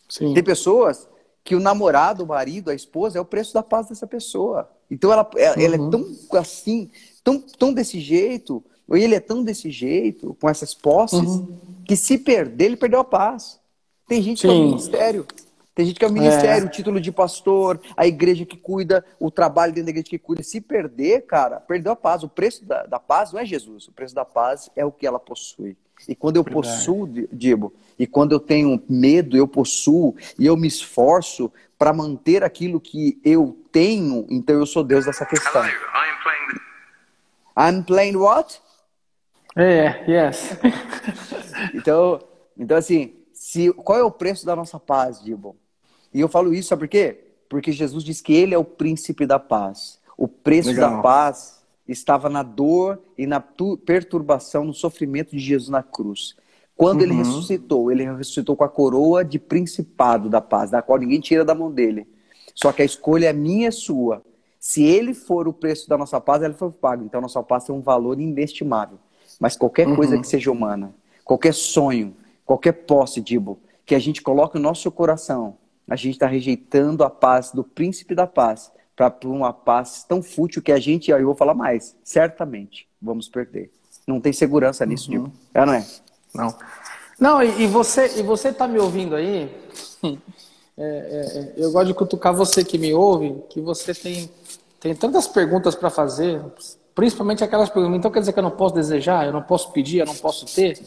[0.08, 0.34] Sim.
[0.34, 1.08] Tem pessoas
[1.44, 4.70] que o namorado, o marido, a esposa é o preço da paz dessa pessoa.
[4.90, 5.62] Então ela, ela, uhum.
[5.62, 5.90] ela é uhum.
[5.90, 6.90] tão assim,
[7.22, 11.56] tão, tão desse jeito, ou ele é tão desse jeito, com essas posses, uhum.
[11.84, 13.60] que se perder, ele perdeu a paz.
[14.06, 14.48] Tem gente Sim.
[14.48, 15.26] que é o ministério.
[15.74, 16.66] Tem gente que é o ministério, é.
[16.66, 20.42] o título de pastor, a igreja que cuida, o trabalho dentro da igreja que cuida.
[20.42, 22.22] Se perder, cara, perdeu a paz.
[22.22, 23.88] O preço da, da paz não é Jesus.
[23.88, 25.76] O preço da paz é o que ela possui.
[26.06, 26.68] E quando eu Verdade.
[26.68, 32.44] possuo, Dibo, e quando eu tenho medo, eu possuo, e eu me esforço para manter
[32.44, 35.62] aquilo que eu tenho, então eu sou Deus dessa questão.
[35.62, 35.82] Hello,
[37.56, 38.16] I'm playing...
[38.16, 38.60] What?
[39.56, 40.56] É, yeah, yes.
[41.74, 42.20] então,
[42.58, 45.56] então, assim, se, qual é o preço da nossa paz, Dibo?
[46.12, 47.24] E eu falo isso, sabe por quê?
[47.48, 50.00] Porque Jesus diz que ele é o príncipe da paz.
[50.16, 50.96] O preço Legal.
[50.96, 53.40] da paz estava na dor e na
[53.84, 56.34] perturbação, no sofrimento de Jesus na cruz.
[56.76, 57.06] Quando uhum.
[57.06, 61.44] ele ressuscitou, ele ressuscitou com a coroa de principado da paz, da qual ninguém tira
[61.44, 62.06] da mão dele.
[62.54, 64.22] Só que a escolha é minha e sua.
[64.62, 67.02] Se ele for o preço da nossa paz, ele foi pago.
[67.02, 68.96] Então, a nossa paz tem um valor inestimável.
[69.40, 69.96] Mas qualquer uhum.
[69.96, 70.94] coisa que seja humana,
[71.24, 72.14] qualquer sonho,
[72.46, 75.58] qualquer posse, Dibo, que a gente coloque no nosso coração,
[75.90, 80.62] a gente está rejeitando a paz do príncipe da paz para uma paz tão fútil
[80.62, 83.68] que a gente, eu vou falar mais, certamente vamos perder.
[84.06, 85.24] Não tem segurança nisso, uhum.
[85.24, 85.32] Dibo.
[85.52, 85.84] É, não é?
[86.32, 86.54] Não.
[87.18, 89.52] Não, e, e você e você está me ouvindo aí?
[90.82, 94.28] É, é, é, eu gosto de cutucar você que me ouve, que você tem,
[94.80, 96.42] tem tantas perguntas para fazer,
[96.92, 97.98] principalmente aquelas perguntas.
[97.98, 100.44] Então quer dizer que eu não posso desejar, eu não posso pedir, eu não posso
[100.44, 100.80] ter?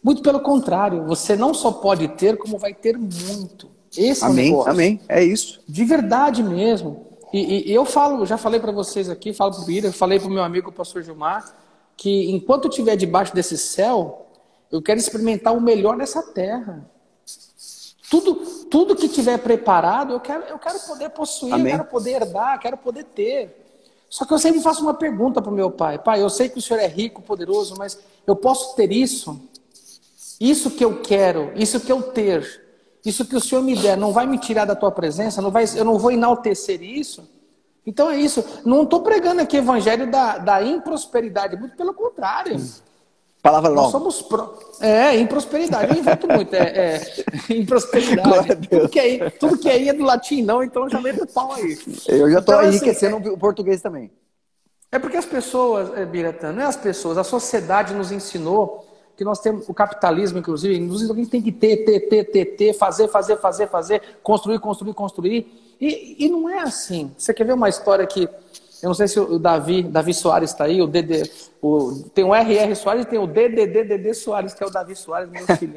[0.00, 3.68] Muito pelo contrário, você não só pode ter, como vai ter muito.
[3.96, 4.70] Esse amém, é o negócio.
[4.70, 5.60] Amém, é isso.
[5.66, 7.04] De verdade mesmo.
[7.32, 10.28] E, e eu falo, já falei para vocês aqui, falo para o Ira, falei para
[10.28, 11.52] o meu amigo o pastor Gilmar,
[11.96, 14.28] que enquanto eu estiver debaixo desse céu,
[14.70, 16.88] eu quero experimentar o melhor nessa terra.
[18.16, 18.34] Tudo,
[18.70, 21.72] tudo que tiver preparado, eu quero, eu quero poder possuir, Amém.
[21.72, 23.64] eu quero poder herdar, quero poder ter.
[24.08, 26.58] Só que eu sempre faço uma pergunta para o meu pai: Pai, eu sei que
[26.58, 29.38] o senhor é rico, poderoso, mas eu posso ter isso?
[30.40, 32.64] Isso que eu quero, isso que eu ter,
[33.04, 35.42] isso que o senhor me der, não vai me tirar da tua presença?
[35.42, 37.28] Não vai, eu não vou enaltecer isso?
[37.84, 38.42] Então é isso.
[38.64, 42.58] Não estou pregando aqui evangelho da, da improsperidade, muito pelo contrário.
[43.46, 43.82] Palavra nova.
[43.82, 44.58] Nós somos pro...
[44.80, 45.94] É, em prosperidade.
[45.94, 46.52] Eu invento muito.
[46.52, 47.00] É, é
[47.54, 48.56] em prosperidade.
[48.68, 51.78] Tudo que, é, tudo que é é do latim, não, então já meto pau aí.
[52.08, 54.10] Eu já estou então, assim, enriquecendo assim, o português também.
[54.90, 58.84] É porque as pessoas, é, Biratan, não é as pessoas, a sociedade nos ensinou
[59.16, 62.00] que nós temos, o capitalismo, inclusive, nos ensinou que a gente tem que ter, ter,
[62.00, 65.76] ter, ter, ter, fazer, fazer, fazer, fazer, construir, construir, construir.
[65.80, 67.12] E, e não é assim.
[67.16, 68.28] Você quer ver uma história que
[68.82, 71.30] eu não sei se o Davi, Davi Soares está aí, o DD,
[71.62, 75.30] o, tem o RR Soares e tem o DDDDD Soares, que é o Davi Soares,
[75.30, 75.74] meu filho.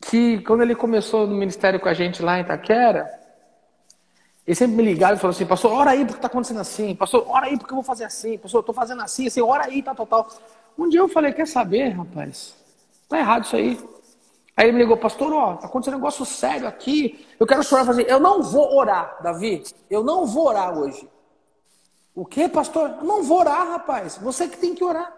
[0.00, 3.08] que quando ele começou no ministério com a gente lá em Itaquera,
[4.46, 7.24] ele sempre me ligava e falou assim, pastor, ora aí porque está acontecendo assim, pastor,
[7.28, 9.82] ora aí porque eu vou fazer assim, pastor, eu estou fazendo assim, assim, ora aí,
[9.82, 10.28] tá, total.
[10.78, 12.54] Um dia eu falei, quer saber, rapaz,
[13.08, 13.78] tá errado isso aí.
[14.60, 17.26] Aí ele me ligou, pastor, ó, tá acontecendo um negócio sério aqui.
[17.40, 18.06] Eu quero chorar fazer.
[18.06, 19.62] Eu não vou orar, Davi.
[19.88, 21.08] Eu não vou orar hoje.
[22.14, 22.90] O que, pastor?
[23.00, 24.18] Eu não vou orar, rapaz.
[24.20, 25.16] Você que tem que orar.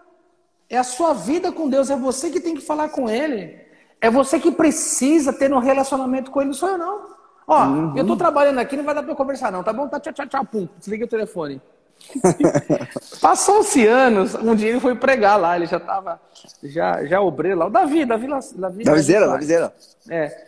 [0.69, 3.59] É a sua vida com Deus, é você que tem que falar com Ele.
[3.99, 7.01] É você que precisa ter um relacionamento com Ele, não sou eu não.
[7.45, 7.97] Ó, uhum.
[7.97, 9.89] eu tô trabalhando aqui, não vai dar pra eu conversar não, tá bom?
[9.89, 10.69] Tá, tchau, tchau, tchau, pum.
[10.79, 11.61] Desliga o telefone.
[13.21, 16.19] Passou-se anos, um dia ele foi pregar lá, ele já estava
[16.63, 19.73] já, já obreiro lá, o Davi, Davi, Davi, Davizeira, Davizeira.
[20.09, 20.47] É.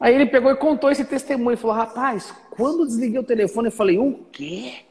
[0.00, 3.98] Aí ele pegou e contou esse testemunho, falou, rapaz, quando desliguei o telefone, eu falei,
[3.98, 4.84] o quê?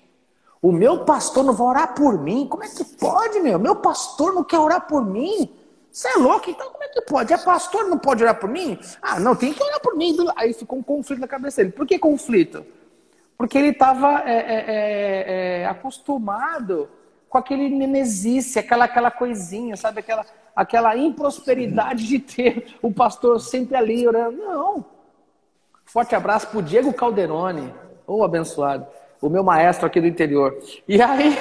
[0.62, 2.48] O meu pastor não vai orar por mim?
[2.48, 3.60] Como é que pode, meu?
[3.60, 5.50] Meu pastor não quer orar por mim?
[5.92, 6.50] Você é louco?
[6.50, 7.34] Então como é que pode?
[7.34, 8.78] É pastor, não pode orar por mim?
[9.02, 10.16] Ah, não, tem que orar por mim.
[10.36, 11.74] Aí ficou um conflito na cabeça dele.
[11.74, 12.66] Por que conflito?
[13.38, 16.90] Porque ele estava é, é, é, é, acostumado
[17.30, 20.00] com aquele nemezice, aquela, aquela coisinha, sabe?
[20.00, 24.38] Aquela, aquela improsperidade de ter o pastor sempre ali orando.
[24.38, 24.86] Não.
[25.86, 27.74] Forte abraço para o Diego Calderone,
[28.06, 28.88] ou oh, abençoado,
[29.22, 30.58] o meu maestro aqui do interior.
[30.88, 31.38] E aí,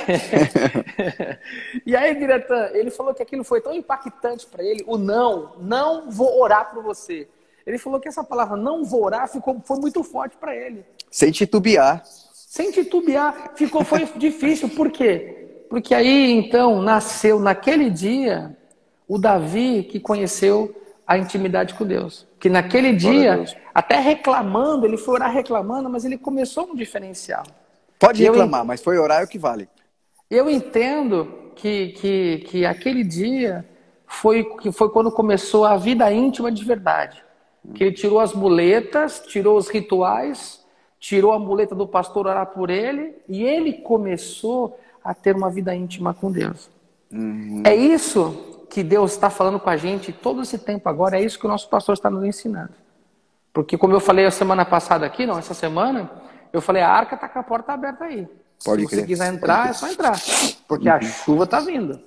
[1.85, 6.11] e aí, Biratã, ele falou que aquilo foi tão impactante para ele, o não, não
[6.11, 7.29] vou orar por você.
[7.67, 10.85] Ele falou que essa palavra não vou orar ficou, foi muito forte para ele.
[11.11, 12.03] Sem titubear.
[12.05, 13.53] Sem titubear.
[13.57, 14.69] Ficou, foi difícil.
[14.69, 15.65] Por quê?
[15.69, 18.57] Porque aí, então, nasceu naquele dia
[19.09, 20.75] o Davi que conheceu
[21.05, 22.27] a intimidade com Deus.
[22.39, 27.45] Que naquele dia, até reclamando, ele foi orar reclamando, mas ele começou um diferencial.
[27.99, 29.69] Pode reclamar, eu, mas foi orar é o que vale.
[30.31, 33.65] Eu entendo que, que, que aquele dia
[34.07, 37.26] foi, que foi quando começou a vida íntima de verdade.
[37.75, 40.65] Que ele tirou as muletas, tirou os rituais,
[40.99, 45.75] tirou a muleta do pastor orar por ele e ele começou a ter uma vida
[45.75, 46.71] íntima com Deus.
[47.13, 47.63] Uhum.
[47.65, 51.39] É isso que Deus está falando com a gente todo esse tempo agora, é isso
[51.39, 52.73] que o nosso pastor está nos ensinando.
[53.53, 56.11] Porque como eu falei a semana passada aqui, não, essa semana,
[56.53, 58.29] eu falei, a arca está com a porta aberta aí.
[58.65, 59.01] Pode Se crer.
[59.01, 60.19] você quiser entrar, é só entrar.
[60.67, 60.95] Porque uhum.
[60.95, 62.01] a chuva está vindo.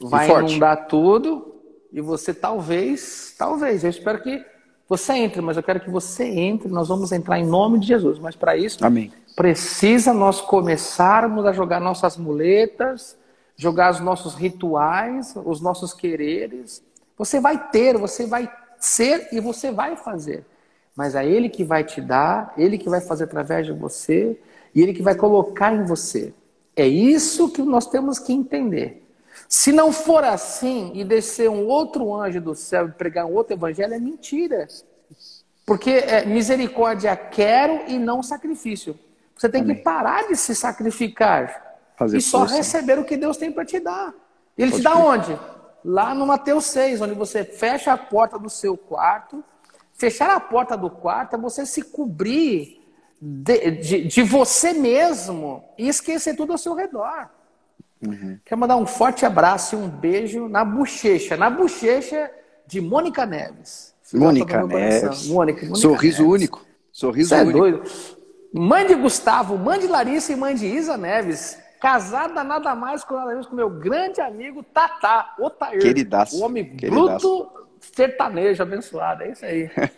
[0.00, 1.54] Vai inundar tudo
[1.92, 4.44] e você talvez, talvez, eu espero que
[4.88, 6.68] você entra, mas eu quero que você entre.
[6.68, 8.18] Nós vamos entrar em nome de Jesus.
[8.18, 9.12] Mas para isso, Amém.
[9.34, 13.16] precisa nós começarmos a jogar nossas muletas,
[13.56, 16.82] jogar os nossos rituais, os nossos quereres.
[17.16, 20.44] Você vai ter, você vai ser e você vai fazer.
[20.96, 24.38] mas é Ele que vai te dar, Ele que vai fazer através de você
[24.74, 26.32] e Ele que vai colocar em você.
[26.76, 29.03] É isso que nós temos que entender.
[29.48, 33.54] Se não for assim e descer um outro anjo do céu e pregar um outro
[33.54, 34.66] evangelho, é mentira.
[35.66, 38.98] Porque é, misericórdia quero e não sacrifício.
[39.36, 39.76] Você tem Amém.
[39.76, 42.56] que parar de se sacrificar Fazer e só força.
[42.56, 44.12] receber o que Deus tem para te dar.
[44.56, 45.38] Ele Pode te dá onde?
[45.84, 49.44] Lá no Mateus 6, onde você fecha a porta do seu quarto.
[49.92, 52.80] Fechar a porta do quarto é você se cobrir
[53.20, 57.28] de, de, de você mesmo e esquecer tudo ao seu redor.
[58.06, 58.38] Uhum.
[58.44, 62.30] Quero mandar um forte abraço e um beijo na bochecha, na bochecha
[62.66, 63.94] de Mônica Neves.
[64.12, 65.26] Mônica Neves.
[65.28, 66.34] Mônica, Mônica Sorriso Neves.
[66.34, 66.66] único.
[66.92, 67.58] Sorriso Você é único.
[67.58, 67.82] É doido.
[68.52, 71.58] Mãe de Gustavo, mãe de Larissa e mãe de Isa Neves.
[71.80, 75.80] Casada nada mais com nada menos com meu grande amigo Tatá, Otair.
[75.80, 76.38] Queridaço.
[76.38, 77.28] O homem Queridaço.
[77.28, 79.24] bruto sertanejo abençoado.
[79.24, 79.70] É isso aí.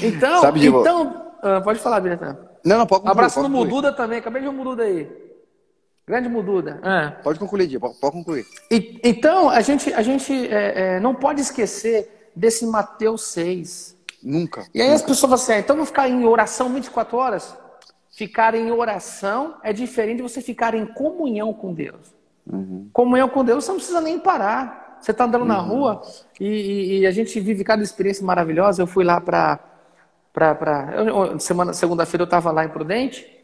[0.00, 2.38] Então, então ah, pode falar, Biratan.
[2.64, 3.12] Não, não, pode concluir.
[3.12, 4.18] Abraço no Mududa também.
[4.18, 5.08] Acabei de ver o Mududa aí.
[6.06, 6.78] Grande Mududa.
[6.84, 7.10] É.
[7.20, 7.80] Pode concluir, Dia.
[7.80, 8.46] Pode, concluir.
[8.70, 13.96] E, então, a gente, a gente é, é, não pode esquecer desse Mateus 6.
[14.22, 14.66] Nunca.
[14.72, 14.94] E aí nunca.
[14.94, 17.58] as pessoas falam assim, ah, então vou ficar em oração 24 horas?
[18.12, 22.14] Ficar em oração é diferente de você ficar em comunhão com Deus.
[22.50, 22.88] Uhum.
[22.92, 24.98] Comunhão com Deus, você não precisa nem parar.
[25.00, 25.48] Você está andando uhum.
[25.48, 26.02] na rua
[26.40, 28.80] e, e, e, a gente vive cada experiência maravilhosa.
[28.80, 29.58] Eu fui lá para.
[31.40, 33.35] Semana, segunda-feira eu estava lá em Prudente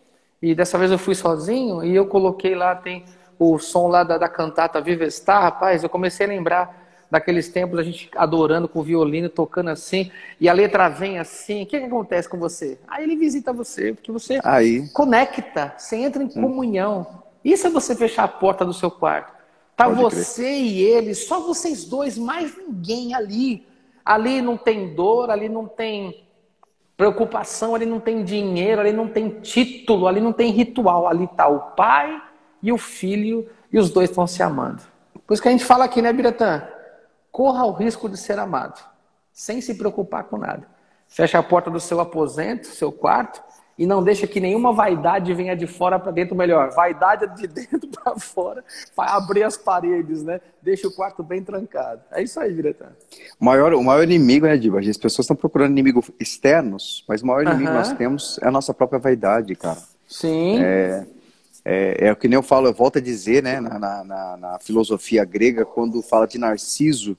[0.42, 3.04] e dessa vez eu fui sozinho e eu coloquei lá, tem
[3.38, 7.78] o som lá da, da cantata Viva Está, rapaz, eu comecei a lembrar daqueles tempos,
[7.78, 11.78] a gente adorando com o violino, tocando assim, e a letra vem assim, o que,
[11.78, 12.78] que acontece com você?
[12.88, 14.88] Aí ele visita você, porque você Aí.
[14.88, 16.30] conecta, você entra em hum.
[16.30, 17.22] comunhão.
[17.44, 19.32] Isso é você fechar a porta do seu quarto.
[19.76, 20.62] Tá Pode você crer.
[20.62, 23.66] e ele, só vocês dois, mais ninguém ali.
[24.04, 26.24] Ali não tem dor, ali não tem
[27.02, 31.08] preocupação, ali não tem dinheiro, ali não tem título, ali não tem ritual.
[31.08, 32.22] Ali está o pai
[32.62, 34.80] e o filho e os dois estão se amando.
[35.26, 36.62] Por isso que a gente fala aqui, né, Biratã?
[37.32, 38.80] Corra o risco de ser amado,
[39.32, 40.64] sem se preocupar com nada.
[41.08, 43.42] Feche a porta do seu aposento, seu quarto,
[43.78, 47.88] e não deixa que nenhuma vaidade venha de fora para dentro, melhor, vaidade de dentro
[47.88, 48.64] para fora,
[48.94, 50.40] para abrir as paredes, né?
[50.60, 52.00] Deixa o quarto bem trancado.
[52.10, 52.88] É isso aí, diretor.
[53.40, 54.80] O maior, o maior inimigo, né, Diba?
[54.80, 58.50] As pessoas estão procurando inimigos externos, mas o maior inimigo que nós temos é a
[58.50, 59.78] nossa própria vaidade, cara.
[60.08, 60.62] Sim.
[60.62, 61.06] É,
[61.64, 64.58] é, é o que nem eu falo, eu volto a dizer, né, na, na, na
[64.60, 67.16] filosofia grega, quando fala de Narciso.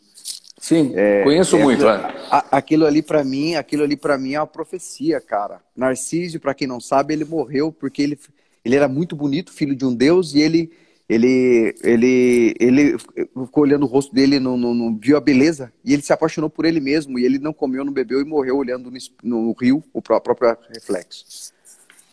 [0.63, 1.85] Sim, é, conheço é, muito.
[1.85, 2.13] É.
[2.49, 5.59] aquilo ali para mim, aquilo ali para mim é uma profecia, cara.
[5.75, 8.17] Narciso, para quem não sabe, ele morreu porque ele,
[8.63, 10.71] ele era muito bonito, filho de um deus, e ele
[11.09, 15.91] ele ele ele ficou olhando o rosto dele, não, não, não viu a beleza e
[15.91, 18.89] ele se apaixonou por ele mesmo e ele não comeu, não bebeu e morreu olhando
[18.89, 21.51] no, no rio o próprio reflexo.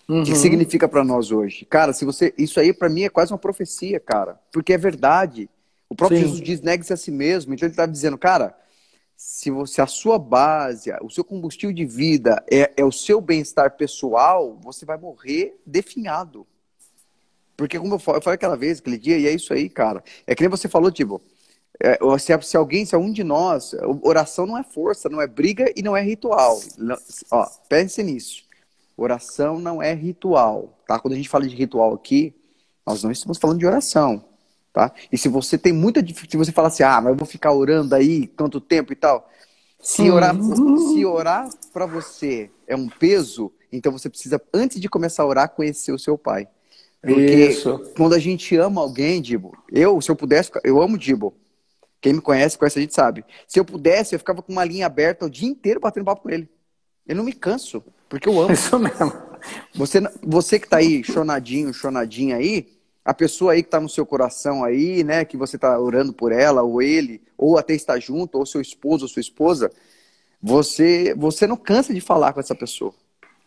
[0.08, 0.24] Uhum.
[0.24, 1.64] que significa para nós hoje?
[1.66, 2.34] Cara, se você.
[2.36, 4.40] Isso aí para mim é quase uma profecia, cara.
[4.52, 5.48] Porque é verdade.
[5.90, 6.24] O próprio Sim.
[6.24, 7.52] Jesus diz, negue-se a si mesmo.
[7.52, 8.56] Então ele está dizendo, cara,
[9.16, 13.76] se você a sua base, o seu combustível de vida é, é o seu bem-estar
[13.76, 16.46] pessoal, você vai morrer definhado.
[17.56, 20.02] Porque como eu falei, eu falei aquela vez, aquele dia, e é isso aí, cara.
[20.26, 21.20] É que nem você falou, tipo,
[21.78, 25.26] é, se, se, alguém, se é um de nós, oração não é força, não é
[25.26, 26.58] briga e não é ritual.
[27.30, 28.44] Ó, pense nisso.
[28.96, 30.98] Oração não é ritual, tá?
[30.98, 32.34] Quando a gente fala de ritual aqui,
[32.86, 34.24] nós não estamos falando de oração,
[34.72, 34.92] tá?
[35.10, 37.52] E se você tem muita dificuldade, se você fala assim, ah, mas eu vou ficar
[37.52, 39.28] orando aí quanto tempo e tal,
[39.80, 40.36] se orar,
[40.92, 45.48] se orar para você é um peso, então você precisa, antes de começar a orar,
[45.50, 46.46] conhecer o seu pai.
[47.00, 47.92] Porque Isso.
[47.96, 51.34] quando a gente ama alguém, Dibo, eu, se eu pudesse, eu amo Dibo.
[52.00, 53.24] Quem me conhece, conhece, a gente sabe.
[53.46, 56.30] Se eu pudesse, eu ficava com uma linha aberta o dia inteiro batendo papo com
[56.30, 56.48] ele.
[57.06, 57.82] Eu não me canso.
[58.08, 58.52] Porque eu amo.
[58.54, 59.12] Isso mesmo.
[59.74, 62.68] Você, você que tá aí, chonadinho, chonadinha aí,
[63.04, 66.32] a pessoa aí que tá no seu coração aí, né, que você tá orando por
[66.32, 69.70] ela, ou ele, ou até está junto, ou seu esposo, ou sua esposa,
[70.42, 72.94] você, você não cansa de falar com essa pessoa,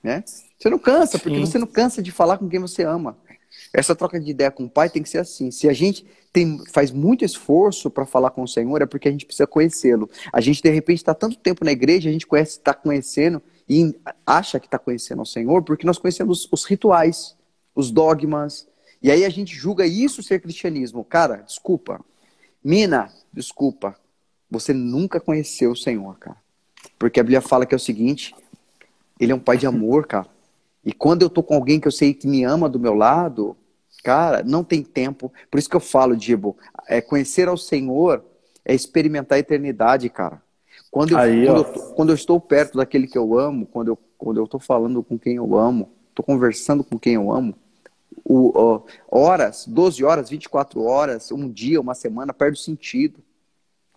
[0.02, 0.24] né?
[0.58, 1.46] Você não cansa, porque Sim.
[1.46, 3.18] você não cansa de falar com quem você ama.
[3.74, 5.52] Essa troca de ideia com o pai tem que ser assim.
[5.52, 9.12] Se a gente tem, faz muito esforço para falar com o Senhor, é porque a
[9.12, 10.10] gente precisa conhecê-lo.
[10.32, 13.96] A gente, de repente, está tanto tempo na igreja, a gente conhece, está conhecendo, e
[14.26, 17.36] acha que está conhecendo o Senhor porque nós conhecemos os rituais,
[17.74, 18.68] os dogmas,
[19.04, 21.04] e aí a gente julga isso ser cristianismo.
[21.04, 22.00] Cara, desculpa.
[22.64, 23.96] Mina, desculpa.
[24.50, 26.38] Você nunca conheceu o Senhor, cara.
[26.98, 28.34] Porque a Bíblia fala que é o seguinte:
[29.20, 30.28] Ele é um pai de amor, cara.
[30.86, 33.56] E quando eu tô com alguém que eu sei que me ama do meu lado,
[34.04, 35.32] cara, não tem tempo.
[35.52, 38.24] Por isso que eu falo, Dibo, é conhecer ao Senhor
[38.66, 40.42] é experimentar a eternidade, cara.
[40.90, 44.00] Quando eu, Aí, quando, eu, quando eu, estou perto daquele que eu amo, quando eu
[44.24, 47.54] quando eu estou falando com quem eu amo, estou conversando com quem eu amo,
[48.24, 53.20] o, horas, 12 horas, 24 horas, um dia, uma semana, perde o sentido.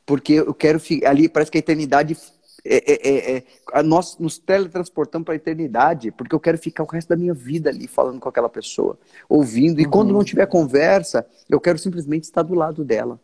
[0.04, 2.16] Porque eu quero ficar ali, parece que a eternidade.
[2.64, 3.44] É, é, é,
[3.74, 7.34] é nós nos teletransportamos para a eternidade, porque eu quero ficar o resto da minha
[7.34, 8.98] vida ali falando com aquela pessoa,
[9.28, 9.80] ouvindo.
[9.80, 9.90] E uhum.
[9.90, 13.20] quando não tiver conversa, eu quero simplesmente estar do lado dela.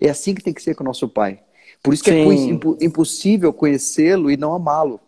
[0.00, 1.40] É assim que tem que ser com o nosso pai.
[1.82, 2.60] Por isso que é Sim.
[2.80, 5.00] é impossível conhecê-lo e não amá-lo.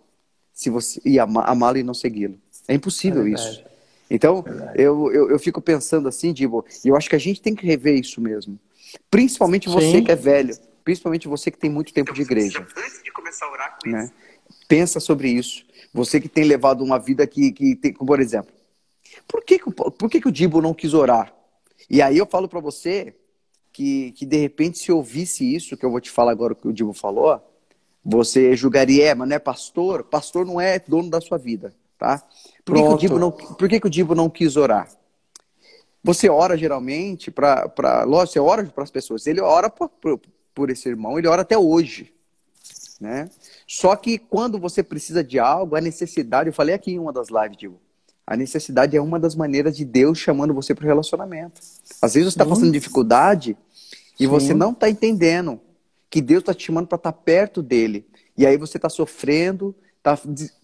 [0.53, 2.39] Se você e amá-lo e não segui-lo.
[2.66, 3.64] É impossível é isso.
[4.11, 4.44] Então,
[4.74, 7.66] eu, eu, eu, fico pensando assim, Dibo, e eu acho que a gente tem que
[7.66, 8.59] rever isso mesmo.
[9.11, 10.04] Principalmente você Sim.
[10.04, 12.66] que é velho, principalmente você que tem muito tempo de igreja.
[12.76, 14.04] Antes de começar a orar com né?
[14.04, 14.12] isso.
[14.66, 15.66] Pensa sobre isso.
[15.92, 18.52] Você que tem levado uma vida que, que tem, por exemplo,
[19.26, 21.34] por que, que, por que, que o Dibo não quis orar?
[21.88, 23.14] E aí eu falo para você
[23.72, 26.72] que, que de repente se ouvisse isso que eu vou te falar agora que o
[26.72, 27.40] Dibo falou,
[28.04, 30.02] você julgaria, é, mas não é pastor?
[30.04, 32.22] Pastor não é dono da sua vida, tá?
[32.64, 34.88] Por que, que, o Dibo não, por que, que o Dibo não quis orar?
[36.03, 37.66] Você ora geralmente para.
[38.07, 39.26] Você ora para as pessoas.
[39.26, 40.20] Ele ora por, por,
[40.55, 42.14] por, esse irmão, ele ora até hoje.
[43.01, 43.28] Né?
[43.66, 47.28] Só que quando você precisa de algo, a necessidade, eu falei aqui em uma das
[47.28, 47.80] lives, Dibo,
[48.26, 51.61] a necessidade é uma das maneiras de Deus chamando você para o relacionamento.
[52.03, 53.57] Às vezes você está passando dificuldade
[54.18, 54.26] e Sim.
[54.26, 55.61] você não está entendendo
[56.11, 58.07] que Deus está te chamando para estar tá perto dele.
[58.36, 60.18] E aí você está sofrendo, está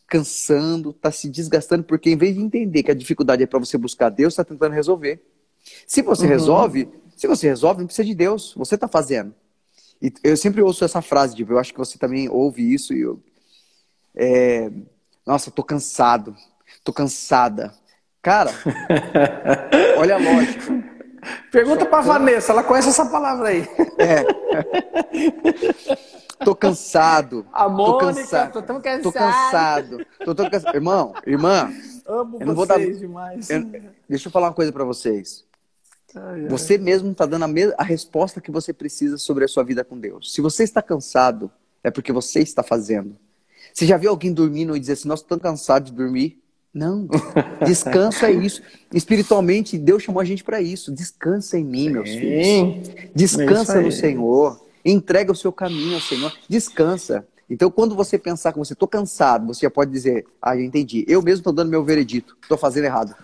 [0.07, 3.79] cansando, está se desgastando, porque em vez de entender que a dificuldade é para você
[3.79, 5.23] buscar Deus, está tentando resolver.
[5.87, 6.29] Se você uhum.
[6.29, 9.35] resolve, se você resolve, não precisa de Deus, você está fazendo.
[10.03, 13.01] E eu sempre ouço essa frase, tipo, eu acho que você também ouve isso e
[13.01, 13.23] eu.
[14.15, 14.71] É,
[15.27, 16.37] nossa, tô cansado,
[16.83, 17.73] tô cansada.
[18.21, 18.51] Cara,
[19.99, 20.95] olha a lógica.
[21.51, 23.67] Pergunta para Vanessa, ela conhece essa palavra aí.
[23.99, 24.25] É.
[26.39, 27.47] Tô cansado.
[27.53, 28.53] A Mônica, tô cansado.
[28.53, 29.03] Tô tão cansado.
[29.03, 30.07] Tô cansado.
[30.25, 30.75] Tô tão cansado.
[30.75, 31.73] Irmão, irmã.
[32.07, 32.79] Amo eu não vou dar...
[32.79, 33.49] demais.
[33.51, 33.63] Eu...
[34.09, 35.45] Deixa eu falar uma coisa para vocês.
[36.15, 36.49] Ai, ai.
[36.49, 37.73] Você mesmo está dando a, me...
[37.77, 40.33] a resposta que você precisa sobre a sua vida com Deus.
[40.33, 41.51] Se você está cansado,
[41.83, 43.17] é porque você está fazendo.
[43.73, 46.41] Você já viu alguém dormindo e dizer assim, nossa, tão cansado de dormir?
[46.73, 47.09] Não.
[47.65, 48.63] Descanso é isso.
[48.93, 50.93] Espiritualmente, Deus chamou a gente para isso.
[50.93, 51.91] Descansa em mim, Sim.
[51.91, 53.11] meus filhos.
[53.15, 54.64] Descansa é no Senhor.
[54.85, 56.33] Entrega o seu caminho ao Senhor.
[56.49, 57.27] Descansa.
[57.49, 61.05] Então, quando você pensar que você estou cansado, você já pode dizer, ah, eu entendi.
[61.09, 62.37] Eu mesmo estou dando meu veredito.
[62.43, 63.15] Estou fazendo errado.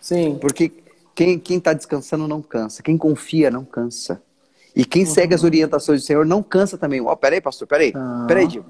[0.00, 0.38] Sim.
[0.40, 0.72] Porque
[1.14, 2.82] quem está descansando não cansa.
[2.82, 4.22] Quem confia não cansa.
[4.76, 5.10] E quem uhum.
[5.10, 7.00] segue as orientações do Senhor não cansa também.
[7.00, 7.92] Ó, oh, peraí, pastor, peraí.
[7.94, 8.24] Ah.
[8.26, 8.66] Peraí, Diego.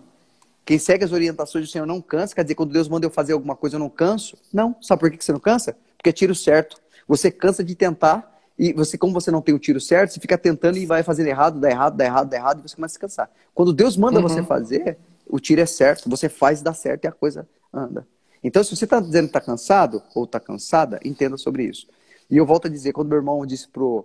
[0.65, 2.35] Quem segue as orientações do Senhor não cansa.
[2.35, 4.37] Quer dizer, quando Deus manda eu fazer alguma coisa, eu não canso?
[4.53, 4.77] Não.
[4.81, 5.77] Sabe por que você não cansa?
[5.97, 6.77] Porque é tiro certo.
[7.09, 10.39] Você cansa de tentar e você, como você não tem o tiro certo, você fica
[10.39, 12.95] tentando e vai fazendo errado, dá errado, dá errado, dá errado, e você começa a
[12.95, 13.31] se cansar.
[13.53, 14.29] Quando Deus manda uhum.
[14.29, 14.97] você fazer,
[15.27, 18.07] o tiro é certo, você faz e dá certo e a coisa anda.
[18.43, 21.89] Então, se você está dizendo que está cansado ou está cansada, entenda sobre isso.
[22.31, 24.05] E eu volto a dizer, quando meu irmão disse pro,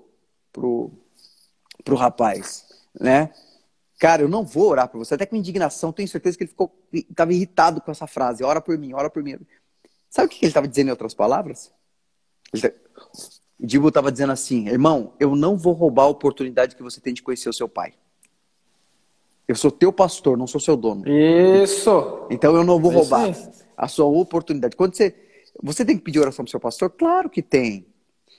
[0.51, 0.91] pro,
[1.83, 2.65] pro rapaz,
[2.99, 3.31] né?
[3.99, 5.13] Cara, eu não vou orar por você.
[5.13, 8.43] Até com indignação, tenho certeza que ele ficou estava irritado com essa frase.
[8.43, 9.37] Ora por mim, ora por mim.
[10.09, 11.69] Sabe o que ele estava dizendo em outras palavras?
[12.53, 12.73] Ele,
[13.59, 17.13] o Dibo estava dizendo assim, irmão, eu não vou roubar a oportunidade que você tem
[17.13, 17.93] de conhecer o seu pai.
[19.45, 21.03] Eu sou teu pastor, não sou seu dono.
[21.07, 22.27] Isso.
[22.29, 23.35] Então eu não vou roubar
[23.75, 24.75] a sua oportunidade.
[24.75, 25.13] Quando você,
[25.61, 27.85] você tem que pedir oração para o seu pastor, claro que tem,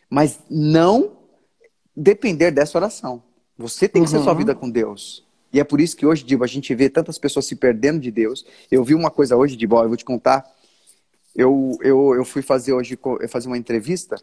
[0.08, 1.18] mas não
[1.94, 3.22] depender dessa oração.
[3.58, 4.18] Você tem que uhum.
[4.18, 5.26] ser sua vida com Deus.
[5.52, 8.10] E é por isso que hoje, Dibo, a gente vê tantas pessoas se perdendo de
[8.10, 8.46] Deus.
[8.70, 10.48] Eu vi uma coisa hoje, Dibo, eu vou te contar.
[11.34, 12.98] Eu, eu, eu fui fazer hoje
[13.28, 14.16] fazer uma entrevista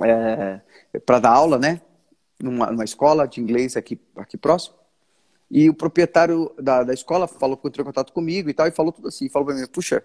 [0.00, 0.60] é,
[1.04, 1.80] para dar aula, né?
[2.40, 4.76] Numa, numa, escola de inglês aqui, aqui próximo.
[5.50, 8.70] E o proprietário da, da escola falou que entrou em contato comigo e tal, e
[8.70, 9.28] falou tudo assim.
[9.28, 10.02] Falou para mim: Puxa,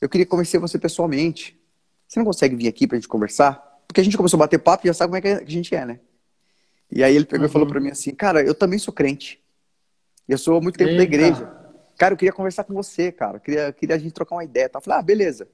[0.00, 1.60] eu queria conhecer você pessoalmente.
[2.06, 3.82] Você não consegue vir aqui para a gente conversar?
[3.86, 5.74] Porque a gente começou a bater papo e já sabe como é que a gente
[5.74, 6.00] é, né?
[6.90, 7.50] E aí ele pegou uhum.
[7.50, 9.42] e falou para mim assim: Cara, eu também sou crente.
[10.28, 10.98] Eu sou há muito tempo Eita.
[10.98, 11.52] da igreja.
[11.98, 13.36] Cara, eu queria conversar com você, cara.
[13.36, 14.68] Eu queria, queria a gente trocar uma ideia.
[14.68, 14.78] Tá?
[14.78, 15.48] Eu falei: Ah, beleza.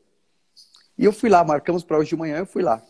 [0.99, 2.83] E eu fui lá, marcamos para hoje de manhã, eu fui lá.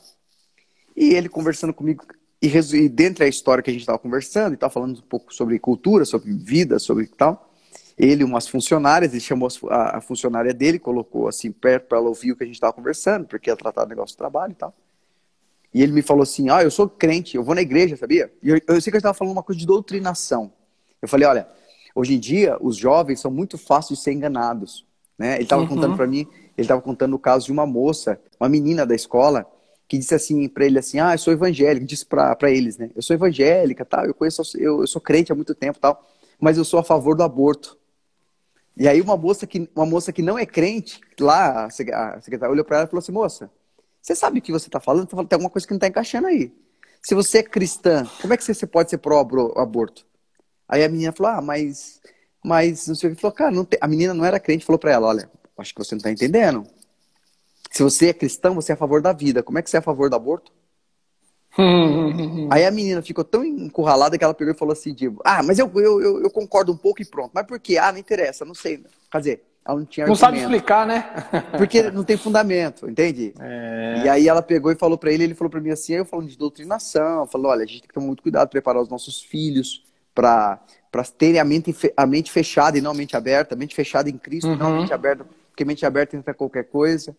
[1.01, 2.05] E ele conversando comigo,
[2.43, 5.33] e, e dentro da história que a gente estava conversando, e estava falando um pouco
[5.33, 7.51] sobre cultura, sobre vida, sobre tal.
[7.97, 12.33] Ele, umas funcionárias, ele chamou a, a funcionária dele, colocou assim perto para ela ouvir
[12.33, 14.75] o que a gente estava conversando, porque ia tratar do negócio do trabalho e tal.
[15.73, 18.31] E ele me falou assim: Ah, eu sou crente, eu vou na igreja, sabia?
[18.43, 20.53] E eu, eu sei que ele estava falando uma coisa de doutrinação.
[21.01, 21.49] Eu falei: Olha,
[21.95, 24.87] hoje em dia os jovens são muito fáceis de ser enganados.
[25.19, 25.37] Né?
[25.37, 25.69] Ele estava uhum.
[25.69, 26.27] contando para mim,
[26.59, 29.47] ele estava contando o caso de uma moça, uma menina da escola,
[29.91, 32.93] que disse assim para ele assim, ah, eu sou evangélico, disse para eles, né?
[32.95, 36.57] Eu sou evangélica, tal, eu conheço, eu, eu sou crente há muito tempo, tal, mas
[36.57, 37.77] eu sou a favor do aborto.
[38.77, 42.65] E aí uma moça que, uma moça que não é crente, lá, a secretária olhou
[42.65, 43.51] para ela e falou assim, moça,
[44.01, 45.09] você sabe o que você está falando?
[45.09, 46.55] Tem alguma coisa que não está encaixando aí.
[47.03, 50.07] Se você é cristã, como é que você pode ser pró-aborto?
[50.69, 52.01] Aí a menina falou, ah, mas,
[52.45, 53.21] mas não sei o que.
[53.21, 55.29] Falou, cara, a menina não era crente, falou para ela, olha,
[55.59, 56.65] acho que você não está entendendo.
[57.71, 59.43] Se você é cristão, você é a favor da vida.
[59.43, 60.53] Como é que você é a favor do aborto?
[62.51, 65.59] Aí a menina ficou tão encurralada que ela pegou e falou assim, tipo, ah, mas
[65.59, 67.31] eu, eu, eu, concordo um pouco e pronto.
[67.35, 67.77] Mas por quê?
[67.77, 68.85] Ah, não interessa, não sei.
[69.11, 71.11] Quer dizer, ela não tinha Não sabe explicar, né?
[71.59, 73.35] Porque não tem fundamento, entende?
[73.39, 74.03] É...
[74.05, 76.29] E aí ela pegou e falou para ele, ele falou para mim assim, eu falando
[76.29, 79.85] de doutrinação, falou, olha, a gente tem que tomar muito cuidado, preparar os nossos filhos
[80.15, 80.61] para
[81.19, 84.17] terem a mente, a mente fechada e não a mente aberta, a mente fechada em
[84.17, 84.57] Cristo uhum.
[84.57, 87.15] não a mente aberta, porque mente aberta entra qualquer coisa.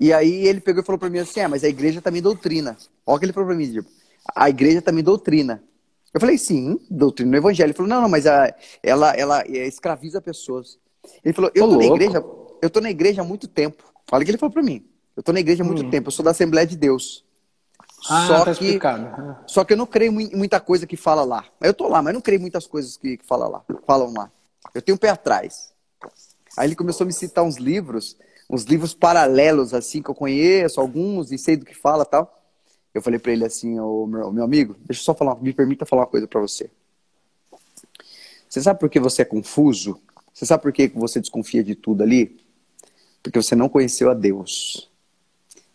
[0.00, 2.76] E aí ele pegou e falou para mim assim: é, mas a igreja também doutrina.
[3.06, 3.88] Olha o que ele falou para mim, tipo,
[4.34, 5.62] a igreja também doutrina.
[6.12, 7.68] Eu falei, sim, doutrina no evangelho.
[7.68, 10.78] Ele falou, não, não, mas a, ela, ela escraviza pessoas.
[11.24, 12.24] Ele falou, eu tô, na igreja,
[12.62, 13.84] eu tô na igreja há muito tempo.
[14.10, 14.84] Olha o que ele falou para mim.
[15.16, 15.90] Eu tô na igreja há muito hum.
[15.90, 17.24] tempo, eu sou da Assembleia de Deus.
[18.08, 19.36] Ah, só tá que, explicado.
[19.46, 21.44] Só que eu não creio em muita coisa que fala lá.
[21.60, 24.30] Eu tô lá, mas não creio em muitas coisas que, que fala lá, falam lá.
[24.74, 25.72] Eu tenho um pé atrás.
[26.56, 28.16] Aí ele começou a me citar uns livros
[28.48, 32.34] uns livros paralelos, assim, que eu conheço, alguns, e sei do que fala tal.
[32.94, 35.84] Eu falei para ele assim, ô meu, meu amigo, deixa eu só falar, me permita
[35.84, 36.70] falar uma coisa para você.
[38.48, 40.00] Você sabe por que você é confuso?
[40.32, 42.40] Você sabe por que você desconfia de tudo ali?
[43.22, 44.90] Porque você não conheceu a Deus.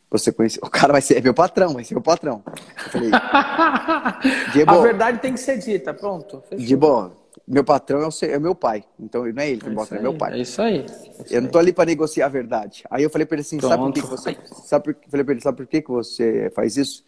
[0.10, 0.62] Você conheceu.
[0.64, 2.44] O cara vai ser é meu patrão, vai ser meu patrão.
[2.48, 3.12] Eu falei,
[4.68, 6.42] a verdade tem que ser dita, pronto.
[6.56, 8.84] De boa meu patrão é o, é meu pai.
[9.00, 10.34] Então não é ele que é me bota, é meu pai.
[10.34, 10.86] É isso aí.
[11.30, 12.84] É eu não tô ali para negociar a verdade.
[12.90, 13.72] Aí eu falei para ele assim, Pronto.
[13.72, 14.38] sabe por que, você.
[14.66, 17.04] Sabe por, falei para ele, sabe por que, que você faz isso?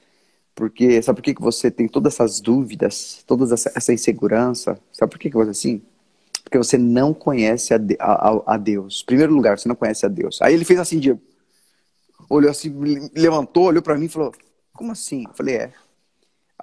[0.53, 4.79] Porque sabe por que, que você tem todas essas dúvidas, toda essa, essa insegurança?
[4.91, 5.81] Sabe por que, que você é assim?
[6.43, 9.01] Porque você não conhece a, a, a Deus.
[9.03, 10.41] Em primeiro lugar, você não conhece a Deus.
[10.41, 11.17] Aí ele fez assim, de,
[12.29, 12.73] olhou assim,
[13.15, 14.31] levantou, olhou para mim e falou:
[14.73, 15.23] Como assim?
[15.27, 15.73] Eu falei: É.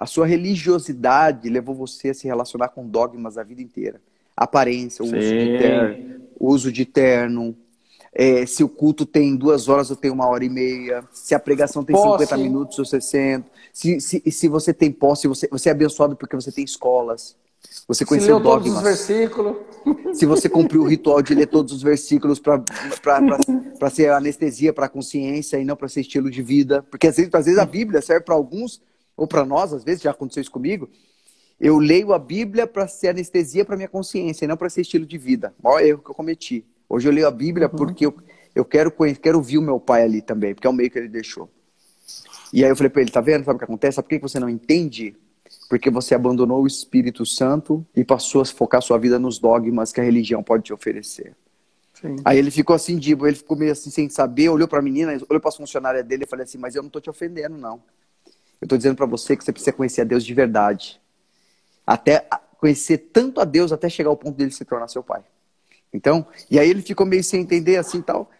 [0.03, 4.01] A sua religiosidade levou você a se relacionar com dogmas a vida inteira.
[4.35, 7.55] Aparência, o uso de terno, uso de terno
[8.11, 11.39] é, se o culto tem duas horas ou tem uma hora e meia, se a
[11.39, 12.25] pregação tem posse.
[12.25, 16.35] 50 minutos ou 60, se, se, se você tem posse, você, você é abençoado porque
[16.35, 17.37] você tem escolas.
[17.87, 18.65] Você conheceu se dogmas.
[18.65, 19.55] todos os versículos.
[20.19, 24.89] Se você cumpriu o ritual de ler todos os versículos para ser anestesia para a
[24.89, 26.83] consciência e não para ser estilo de vida.
[26.91, 28.81] Porque às vezes, às vezes a Bíblia serve para alguns
[29.15, 30.89] ou para nós, às vezes, já aconteceu isso comigo,
[31.59, 35.05] eu leio a Bíblia para ser anestesia para minha consciência, e não para ser estilo
[35.05, 35.53] de vida.
[35.59, 36.65] O maior erro que eu cometi.
[36.89, 37.75] Hoje eu leio a Bíblia uhum.
[37.75, 38.15] porque eu,
[38.53, 41.07] eu quero, quero ouvir o meu pai ali também, porque é o meio que ele
[41.07, 41.49] deixou.
[42.51, 43.45] E aí eu falei para ele, tá vendo?
[43.45, 43.95] Sabe o que acontece?
[43.95, 45.15] Sabe por que você não entende?
[45.69, 49.99] Porque você abandonou o Espírito Santo e passou a focar sua vida nos dogmas que
[49.99, 51.35] a religião pode te oferecer.
[51.93, 52.17] Sim.
[52.25, 55.13] Aí ele ficou assim, tipo, ele ficou meio assim sem saber, olhou para a menina,
[55.29, 57.81] olhou para a funcionária dele e falei assim, mas eu não tô te ofendendo não.
[58.63, 61.01] Eu estou dizendo para você que você precisa conhecer a Deus de verdade.
[61.85, 62.25] Até
[62.57, 65.21] conhecer tanto a Deus até chegar ao ponto dele se tornar seu pai.
[65.93, 68.31] Então, e aí ele ficou meio sem entender assim tal.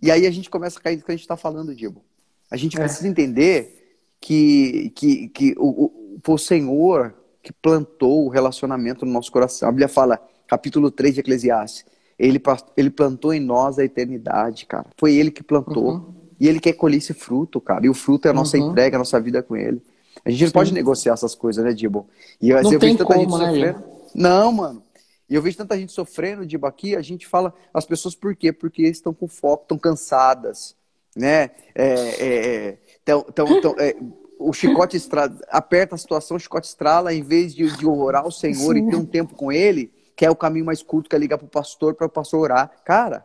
[0.00, 2.00] E aí a gente começa a cair do que a gente está falando, Diego.
[2.48, 2.80] A gente é.
[2.80, 7.12] precisa entender que, que, que o, o, foi o Senhor
[7.42, 9.68] que plantou o relacionamento no nosso coração.
[9.68, 11.84] A Bíblia fala, capítulo 3 de Eclesiastes,
[12.16, 12.40] ele,
[12.76, 14.86] ele plantou em nós a eternidade, cara.
[14.96, 15.92] Foi ele que plantou.
[15.92, 16.25] Uhum.
[16.38, 17.86] E ele quer colher esse fruto, cara.
[17.86, 18.70] E o fruto é a nossa uhum.
[18.70, 19.82] entrega, a nossa vida com ele.
[20.24, 22.08] A gente não pode negociar essas coisas, né, Dibo?
[22.40, 23.84] E eu, não eu tem vejo tanta como, gente né, sofrendo.
[24.14, 24.82] Não, mano.
[25.28, 28.52] E eu vejo tanta gente sofrendo, Dibo, aqui, a gente fala, as pessoas por quê?
[28.52, 30.76] Porque estão com foco, estão cansadas,
[31.16, 31.50] né?
[31.74, 33.96] É, é, é tão, tão, tão, é,
[34.38, 35.32] o chicote estra...
[35.48, 38.86] aperta a situação, o chicote estrala, em vez de, de orar ao Senhor Sim.
[38.86, 41.38] e ter um tempo com ele, que é o caminho mais curto, que é ligar
[41.38, 42.70] pro pastor para o pastor orar.
[42.84, 43.24] Cara,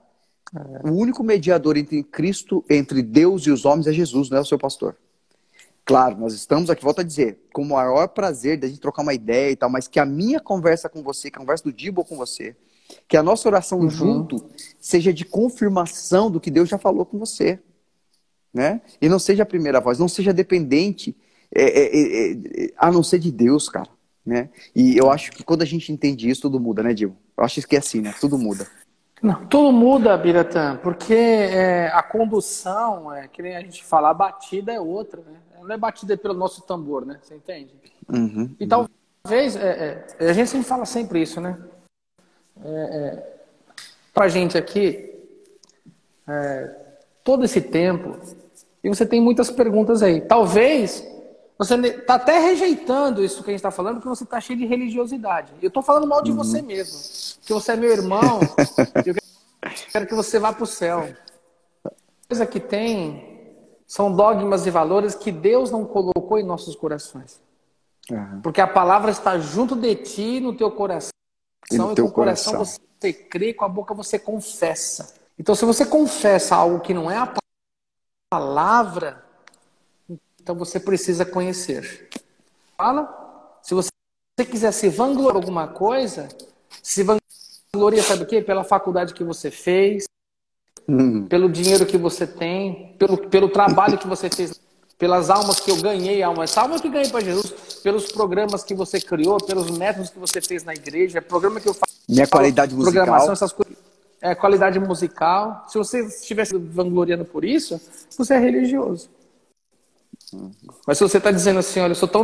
[0.55, 0.89] é.
[0.89, 4.45] O único mediador entre Cristo, entre Deus e os homens é Jesus, não é o
[4.45, 4.95] seu pastor.
[5.83, 9.13] Claro, nós estamos aqui, volto a dizer, com o maior prazer da gente trocar uma
[9.13, 12.05] ideia e tal, mas que a minha conversa com você, que a conversa do Dibo
[12.05, 12.55] com você,
[13.07, 13.89] que a nossa oração uhum.
[13.89, 14.45] junto
[14.79, 17.59] seja de confirmação do que Deus já falou com você.
[18.53, 18.81] Né?
[19.01, 21.15] E não seja a primeira voz, não seja dependente
[21.53, 23.89] é, é, é, é, a não ser de Deus, cara.
[24.25, 24.49] Né?
[24.75, 27.17] E eu acho que quando a gente entende isso, tudo muda, né, Dibo?
[27.37, 28.13] Eu acho que é assim, né?
[28.19, 28.67] Tudo muda.
[29.21, 34.13] Não, tudo muda, Biratã, porque é, a condução, é, que nem a gente fala, a
[34.13, 35.37] batida é outra, né?
[35.61, 37.19] Não é batida pelo nosso tambor, né?
[37.21, 37.71] Você entende?
[38.11, 38.87] Uhum, e uhum.
[39.23, 41.55] talvez, é, é, a gente sempre fala sempre isso, né?
[42.63, 43.33] É, é,
[44.11, 45.13] pra gente aqui,
[46.27, 46.75] é,
[47.23, 48.17] todo esse tempo,
[48.83, 50.19] e você tem muitas perguntas aí.
[50.21, 51.07] Talvez
[51.61, 54.65] Você está até rejeitando isso que a gente está falando, porque você está cheio de
[54.65, 55.53] religiosidade.
[55.61, 56.37] Eu estou falando mal de uhum.
[56.37, 56.97] você mesmo.
[57.45, 58.39] Que você é meu irmão.
[59.05, 59.13] eu
[59.91, 61.07] quero que você vá para o céu.
[61.85, 61.91] A
[62.27, 63.45] coisa que tem
[63.85, 67.39] são dogmas e valores que Deus não colocou em nossos corações.
[68.09, 68.41] Uhum.
[68.41, 71.11] Porque a palavra está junto de ti, no teu coração.
[71.71, 75.13] E, no e teu com o coração, coração você crê, com a boca você confessa.
[75.37, 77.31] Então, se você confessa algo que não é a
[78.31, 79.23] palavra,
[80.41, 82.09] então você precisa conhecer.
[82.77, 83.19] Fala.
[83.61, 83.91] Se você
[84.49, 86.27] quiser se vangloriar alguma coisa,
[86.81, 88.41] se vangloria, sabe o quê?
[88.41, 90.05] Pela faculdade que você fez,
[90.89, 91.27] hum.
[91.27, 94.59] pelo dinheiro que você tem, pelo, pelo trabalho que você fez,
[94.97, 98.99] pelas almas que eu ganhei, almas, alma que ganhei para Jesus, pelos programas que você
[98.99, 101.93] criou, pelos métodos que você fez na igreja, programa que eu faço.
[102.09, 102.93] Minha qualidade musical.
[102.93, 103.77] Programação, essas coisas.
[104.19, 105.65] É, qualidade musical.
[105.67, 107.79] Se você estivesse vangloriando por isso,
[108.17, 109.07] você é religioso.
[110.87, 112.23] Mas se você está dizendo assim, olha, eu sou tão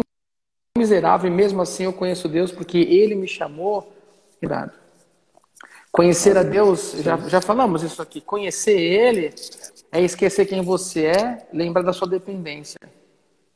[0.77, 3.91] miserável e mesmo assim eu conheço Deus porque Ele me chamou,
[4.39, 4.71] cuidado.
[5.91, 9.33] Conhecer a Deus, já, já falamos isso aqui, conhecer Ele
[9.91, 12.77] é esquecer quem você é, lembrar da sua dependência.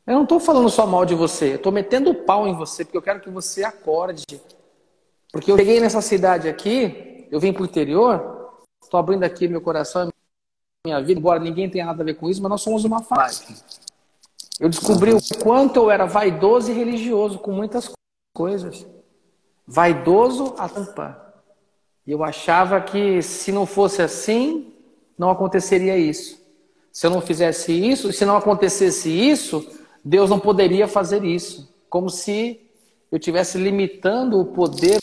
[0.07, 2.83] Eu não estou falando só mal de você, eu estou metendo o pau em você,
[2.83, 4.23] porque eu quero que você acorde.
[5.31, 8.51] Porque eu cheguei nessa cidade aqui, eu vim para o interior,
[8.83, 10.09] estou abrindo aqui meu coração,
[10.85, 13.45] minha vida, embora ninguém tenha nada a ver com isso, mas nós somos uma fase.
[14.61, 17.91] Eu descobri o quanto eu era vaidoso e religioso com muitas
[18.31, 18.85] coisas.
[19.65, 21.33] Vaidoso a tampa.
[22.05, 24.71] E eu achava que se não fosse assim,
[25.17, 26.39] não aconteceria isso.
[26.91, 29.67] Se eu não fizesse isso, se não acontecesse isso,
[30.05, 31.73] Deus não poderia fazer isso.
[31.89, 32.61] Como se
[33.11, 34.99] eu estivesse limitando o poder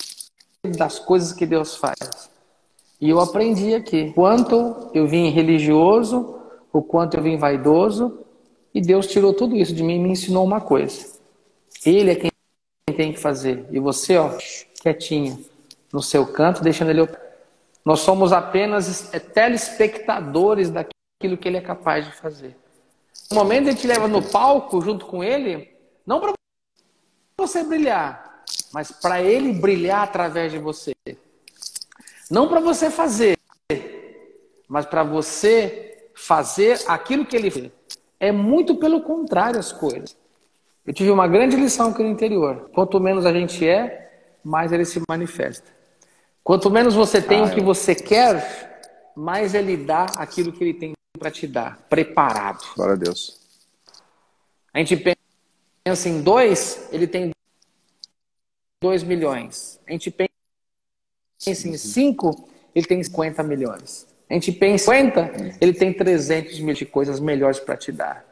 [0.77, 2.31] das coisas que Deus faz.
[3.01, 4.13] E eu aprendi aqui.
[4.13, 6.39] Quanto eu vim religioso,
[6.73, 8.21] o quanto eu vim vaidoso,
[8.75, 11.19] e Deus tirou tudo isso de mim e me ensinou uma coisa.
[11.85, 12.31] Ele é quem
[12.97, 13.67] tem que fazer.
[13.71, 14.37] E você, ó,
[14.81, 15.45] quietinho,
[15.93, 17.09] no seu canto, deixando ele.
[17.85, 22.57] Nós somos apenas é, telespectadores daquilo que ele é capaz de fazer.
[23.31, 25.71] No momento ele te leva no palco junto com ele,
[26.07, 26.33] não para
[27.39, 30.95] você brilhar, mas para ele brilhar através de você.
[32.31, 33.37] Não para você fazer,
[34.67, 37.78] mas para você fazer aquilo que ele fez.
[38.21, 40.17] É muito pelo contrário as coisas.
[40.87, 42.71] Eu tive uma grande lição aqui no interior.
[42.73, 44.11] Quanto menos a gente é,
[44.43, 45.71] mais ele se manifesta.
[46.43, 50.75] Quanto menos você tem ah, o que você quer, mais ele dá aquilo que ele
[50.75, 52.65] tem para te dar, preparado.
[52.75, 53.39] Glória a Deus.
[54.73, 54.97] A gente
[55.85, 57.33] pensa em dois, ele tem
[58.81, 59.79] dois milhões.
[59.87, 64.07] A gente pensa em cinco, ele tem 50 milhões.
[64.31, 68.25] A gente pensa em 50, ele tem 300 mil de coisas melhores para te dar.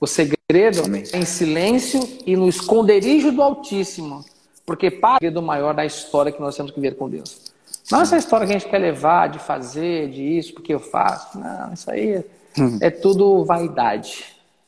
[0.00, 4.24] O segredo é em silêncio e no esconderijo do Altíssimo.
[4.66, 7.52] Porque para o maior da história que nós temos que ver com Deus.
[7.90, 11.38] Não essa história que a gente quer levar de fazer, de isso, porque eu faço.
[11.38, 12.24] Não, isso aí
[12.58, 12.78] hum.
[12.80, 14.24] é tudo vaidade.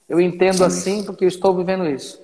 [0.08, 2.20] Eu entendo assim porque eu estou vivendo isso.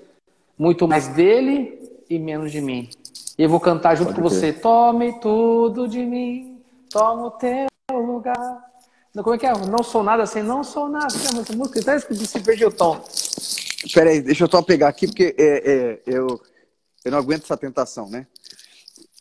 [0.56, 2.88] Muito mais dele e menos de mim.
[3.36, 4.52] E eu vou cantar junto Pode com você.
[4.52, 6.60] Tome tudo de mim,
[6.90, 7.71] toma o teu
[8.22, 8.72] lugar.
[9.12, 9.52] Como é que é?
[9.52, 11.06] Não sou nada assim, não sou nada.
[11.06, 13.04] Essa música, até se perdeu o tom.
[13.92, 16.40] Peraí, deixa eu só pegar aqui, porque é, é, eu,
[17.04, 18.26] eu não aguento essa tentação, né?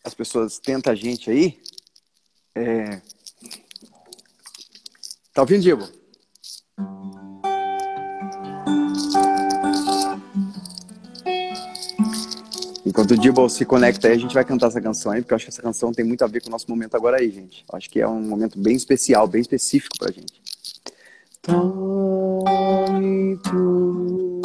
[0.04, 1.60] As pessoas tentam a gente aí.
[2.54, 3.00] É...
[5.34, 5.88] Tá ouvindo, Diego?
[12.84, 15.36] Enquanto o Dibble se conecta aí, a gente vai cantar essa canção aí, porque eu
[15.36, 17.64] acho que essa canção tem muito a ver com o nosso momento agora aí, gente.
[17.70, 20.42] Eu acho que é um momento bem especial, bem específico pra gente.
[21.42, 24.42] Tome tudo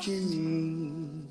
[0.00, 1.24] de mim.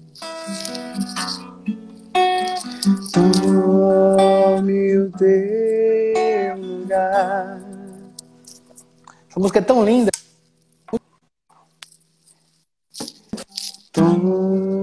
[3.14, 7.62] Tome o teu lugar.
[9.30, 10.12] Essa música é tão linda.
[13.94, 14.79] Tome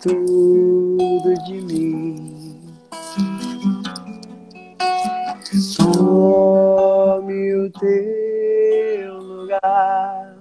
[0.00, 2.60] tudo de mim.
[5.76, 10.36] Tome o teu lugar.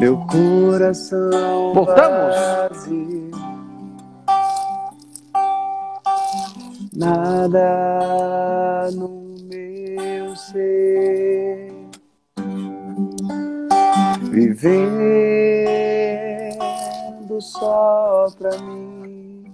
[0.00, 2.34] Meu coração Voltamos.
[2.70, 3.30] vazio.
[6.96, 9.24] Nada no
[10.36, 11.63] ser,
[14.54, 14.94] vivendo
[17.40, 19.52] só pra mim.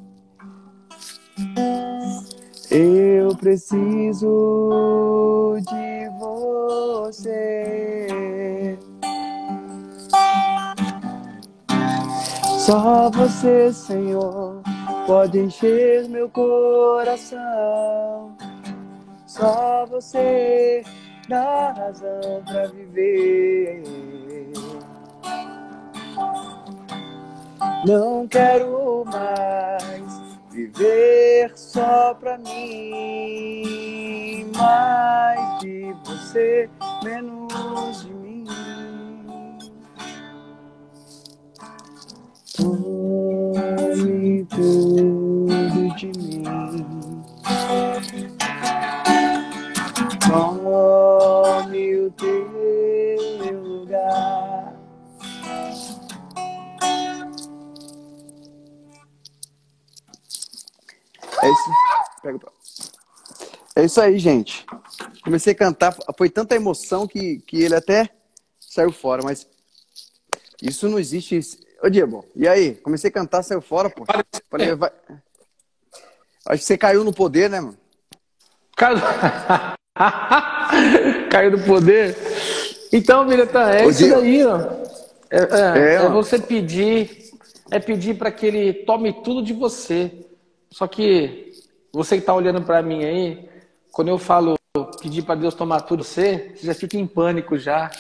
[2.71, 4.29] Eu preciso
[5.67, 7.69] de você.
[12.59, 14.63] Só você, Senhor,
[15.07, 17.41] pode encher meu coração.
[19.27, 20.85] Só você
[21.29, 24.20] dá razão pra viver.
[27.87, 30.05] Não quero mais
[30.51, 33.65] viver só pra mim,
[34.55, 36.69] mais de você,
[37.03, 38.47] menos de mim.
[42.55, 46.43] Tome tudo de mim.
[50.29, 54.50] Tome o teu lugar.
[61.43, 61.71] É isso.
[62.23, 62.51] Pega pra...
[63.77, 64.67] É isso aí, gente.
[65.25, 68.11] Comecei a cantar, foi tanta emoção que, que ele até
[68.59, 69.47] saiu fora, mas
[70.61, 71.41] isso não existe.
[71.83, 72.75] Ô, Diego, e aí?
[72.75, 74.05] Comecei a cantar, saiu fora, pô.
[74.51, 74.91] Falei, vai...
[76.47, 77.79] Acho que você caiu no poder, né, mano?
[78.77, 78.99] Caiu,
[81.31, 82.17] caiu no poder.
[82.93, 84.21] Então, Mileta, é Ô, isso Diego.
[84.21, 84.59] daí, ó.
[85.31, 87.31] É, é- É, é você pedir,
[87.71, 90.20] é pedir para que ele tome tudo de você.
[90.73, 91.53] Só que
[91.93, 93.49] você que está olhando para mim aí,
[93.93, 94.57] quando eu falo
[95.01, 97.91] pedir para Deus tomar tudo você, você já fica em pânico já.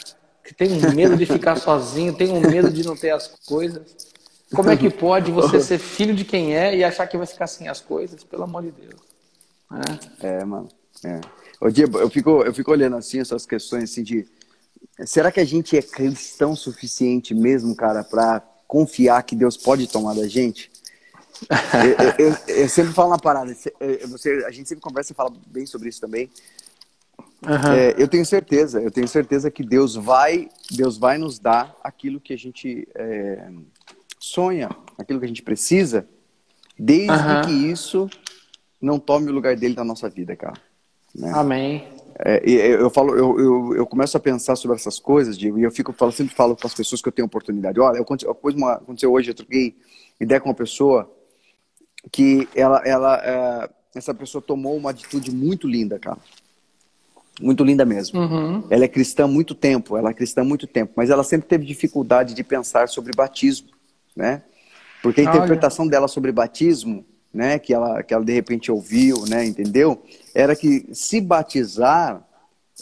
[0.44, 3.82] Que tem um medo de ficar sozinho, tem um medo de não ter as coisas.
[4.54, 7.46] Como é que pode você ser filho de quem é e achar que vai ficar
[7.46, 8.24] sem as coisas?
[8.24, 9.00] Pelo amor de Deus.
[10.22, 10.38] É.
[10.38, 10.68] É, mano.
[11.04, 11.20] É.
[11.60, 14.26] Ô, Diego, eu fico, eu fico olhando assim essas questões assim de.
[15.04, 20.14] Será que a gente é cristão suficiente mesmo, cara, pra confiar que Deus pode tomar
[20.14, 20.69] da gente?
[21.48, 23.54] Eu, eu- eu- sempre falo uma parada.
[23.54, 23.74] cê-
[24.08, 26.30] Você, a gente sempre conversa e fala bem sobre isso também.
[27.46, 27.74] Aham.
[27.74, 32.20] É, eu tenho certeza, eu tenho certeza que Deus vai, Deus vai nos dar aquilo
[32.20, 33.48] que a gente é,
[34.18, 34.68] sonha,
[34.98, 36.06] aquilo que a gente precisa,
[36.78, 37.40] desde Aham.
[37.46, 38.10] que isso
[38.80, 40.60] não tome o lugar dele na nossa vida, cara.
[41.14, 41.32] né?
[41.34, 41.88] Amém.
[42.22, 45.70] É, eu, falo, eu, eu, eu começo a pensar sobre essas coisas, Diego, e eu
[45.70, 47.80] fico, falo, sempre falo com as pessoas que eu tenho oportunidade.
[47.80, 49.74] Olha, eu, a coisa uma- aconteceu hoje, eu troquei
[50.20, 51.10] ideia com uma pessoa
[52.10, 56.18] que ela, ela, é, essa pessoa tomou uma atitude muito linda, cara.
[57.40, 58.20] Muito linda mesmo.
[58.20, 58.64] Uhum.
[58.70, 61.48] Ela é cristã há muito tempo, ela é cristã há muito tempo, mas ela sempre
[61.48, 63.68] teve dificuldade de pensar sobre batismo,
[64.14, 64.42] né?
[65.02, 65.30] Porque a Olha.
[65.30, 70.02] interpretação dela sobre batismo, né, que ela, que ela de repente ouviu, né, entendeu?
[70.34, 72.22] Era que se batizar,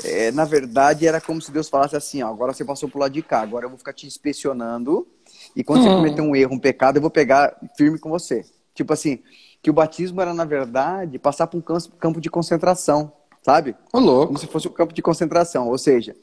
[0.02, 3.12] é, na verdade, era como se Deus falasse assim, ó, agora você passou pro lado
[3.12, 5.06] de cá, agora eu vou ficar te inspecionando,
[5.54, 5.96] e quando você Hum.
[5.96, 8.44] cometer um erro, um pecado, eu vou pegar firme com você.
[8.78, 9.18] Tipo assim,
[9.60, 13.12] que o batismo era, na verdade, passar por um cam- campo de concentração,
[13.42, 13.74] sabe?
[13.92, 14.26] Ô, louco.
[14.28, 15.66] como se fosse um campo de concentração.
[15.68, 16.14] Ou seja,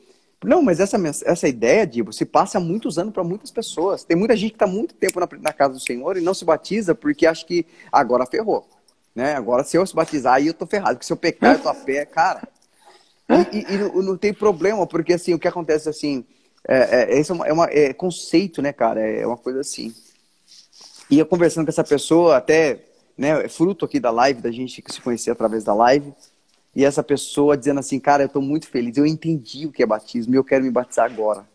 [0.42, 0.96] não, mas essa,
[1.26, 4.06] essa ideia, Dibo, se passa há muitos anos para muitas pessoas.
[4.06, 6.46] Tem muita gente que está muito tempo na, na casa do Senhor e não se
[6.46, 8.66] batiza porque acha que agora ferrou.
[9.14, 9.36] Né?
[9.36, 10.94] Agora, se eu se batizar, aí eu tô ferrado.
[10.96, 12.42] Porque se eu pecar, eu tô a pé, cara.
[13.30, 16.24] E, e- e não, não tem problema, porque assim, o que acontece assim,
[16.66, 19.02] é, é, esse é, uma, é, uma- é conceito, né, cara?
[19.02, 19.94] É uma coisa assim.
[21.10, 22.80] E eu conversando com essa pessoa, até,
[23.18, 26.14] né, é fruto aqui da live, da gente se conhecer através da live,
[26.76, 29.86] e essa pessoa dizendo assim, cara, eu tô muito feliz, eu entendi o que é
[29.86, 31.48] batismo e eu quero me batizar agora.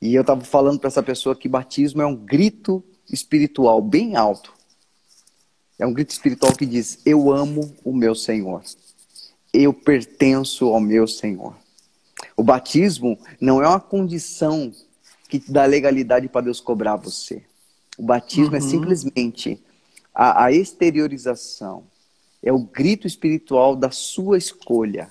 [0.00, 4.52] E eu tava falando para essa pessoa que batismo é um grito espiritual bem alto.
[5.78, 8.62] É um grito espiritual que diz: Eu amo o meu Senhor.
[9.52, 11.56] Eu pertenço ao meu Senhor.
[12.36, 14.72] O batismo não é uma condição
[15.28, 17.42] que te dá legalidade para Deus cobrar você.
[17.98, 19.60] O batismo é simplesmente
[20.14, 21.84] a, a exteriorização,
[22.42, 25.08] é o grito espiritual da sua escolha.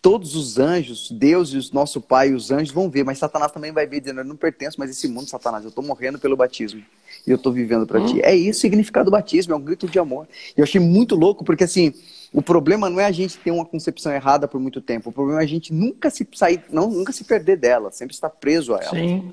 [0.00, 3.50] Todos os anjos, Deus e o nosso Pai e os anjos vão ver, mas Satanás
[3.50, 6.18] também vai ver, dizendo: Eu não pertenço mais a esse mundo, Satanás, eu estou morrendo
[6.18, 6.82] pelo batismo
[7.26, 8.20] e eu estou vivendo para ti.
[8.22, 10.28] É isso o significado do batismo, é um grito de amor.
[10.54, 11.94] E eu achei muito louco, porque assim,
[12.32, 15.40] o problema não é a gente ter uma concepção errada por muito tempo, o problema
[15.40, 18.80] é a gente nunca se sair, não, nunca se perder dela, sempre estar preso a
[18.80, 18.90] ela.
[18.90, 19.32] Sim.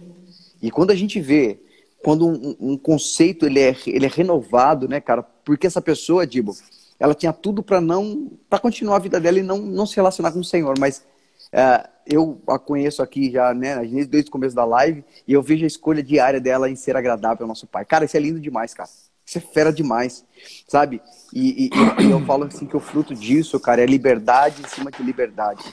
[0.61, 1.59] E quando a gente vê,
[2.03, 5.21] quando um, um conceito ele é, ele é renovado, né, cara?
[5.23, 6.55] Porque essa pessoa, Dibo,
[6.99, 10.31] ela tinha tudo para não, para continuar a vida dela e não, não se relacionar
[10.31, 11.03] com o Senhor, mas
[11.51, 15.63] é, eu a conheço aqui já, né, desde o começo da live, e eu vejo
[15.63, 17.85] a escolha diária dela em ser agradável ao nosso Pai.
[17.85, 18.89] Cara, isso é lindo demais, cara.
[19.25, 20.25] Isso é fera demais,
[20.67, 21.01] sabe?
[21.33, 24.91] E, e- e eu falo assim que o fruto disso, cara, é liberdade em cima
[24.91, 25.63] de liberdade,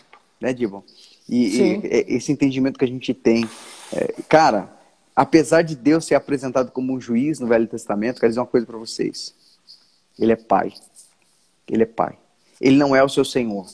[0.41, 0.85] né, Dibo?
[1.29, 3.49] E, e- e- esse entendimento que a gente tem.
[3.93, 4.71] É, cara,
[5.19, 8.65] apesar de Deus ser apresentado como um juiz no Velho Testamento, quero dizer uma coisa
[8.65, 9.35] para vocês.
[10.17, 10.73] Ele é pai.
[11.69, 12.17] Ele é pai.
[12.61, 13.67] Ele não é o seu senhor.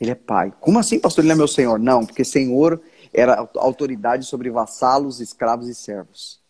[0.00, 0.52] Ele é pai.
[0.60, 1.24] Como assim, pastor?
[1.24, 1.76] Ele não é meu senhor?
[1.80, 2.80] Não, porque senhor
[3.12, 6.40] era autoridade sobre vassalos, escravos e servos.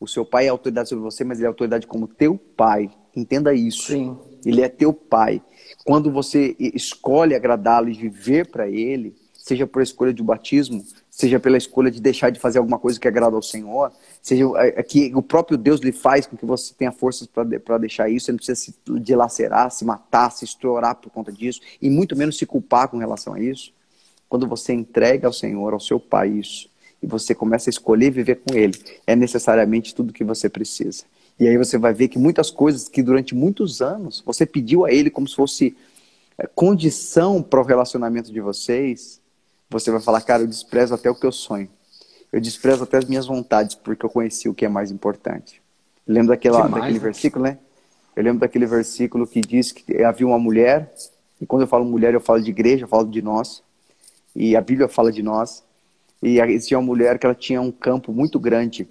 [0.00, 2.90] O seu pai é autoridade sobre você, mas ele é autoridade como teu pai.
[3.14, 3.92] Entenda isso.
[3.92, 4.18] Sim.
[4.44, 5.40] Ele é teu pai.
[5.84, 10.84] Quando você escolhe agradá-lo e viver para ele, seja por escolha de batismo,
[11.14, 13.92] seja pela escolha de deixar de fazer alguma coisa que agrada ao Senhor,
[14.22, 17.76] seja é, é que o próprio Deus lhe faz com que você tenha forças para
[17.76, 21.90] deixar isso, você não precisa se dilacerar, se matar, se estourar por conta disso, e
[21.90, 23.74] muito menos se culpar com relação a isso.
[24.26, 26.70] Quando você entrega ao Senhor, ao seu Pai isso,
[27.02, 28.72] e você começa a escolher viver com Ele,
[29.06, 31.04] é necessariamente tudo que você precisa.
[31.38, 34.90] E aí você vai ver que muitas coisas que durante muitos anos você pediu a
[34.90, 35.76] Ele como se fosse
[36.38, 39.20] é, condição para o relacionamento de vocês,
[39.72, 41.68] você vai falar, cara, eu desprezo até o que eu sonho.
[42.32, 45.60] Eu desprezo até as minhas vontades, porque eu conheci o que é mais importante.
[46.06, 47.04] Eu lembro daquela, Demais, daquele né?
[47.04, 47.58] versículo, né?
[48.14, 50.92] Eu lembro daquele versículo que diz que havia uma mulher,
[51.40, 53.62] e quando eu falo mulher, eu falo de igreja, eu falo de nós,
[54.34, 55.62] e a Bíblia fala de nós,
[56.22, 58.86] e existia uma mulher que ela tinha um campo muito grande,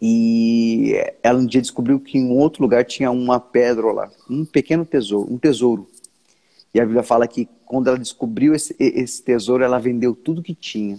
[0.00, 4.84] e ela um dia descobriu que em outro lugar tinha uma pedra lá, um pequeno
[4.84, 5.88] tesouro, um tesouro.
[6.72, 10.54] E a Bíblia fala que quando ela descobriu esse, esse tesouro, ela vendeu tudo que
[10.54, 10.98] tinha.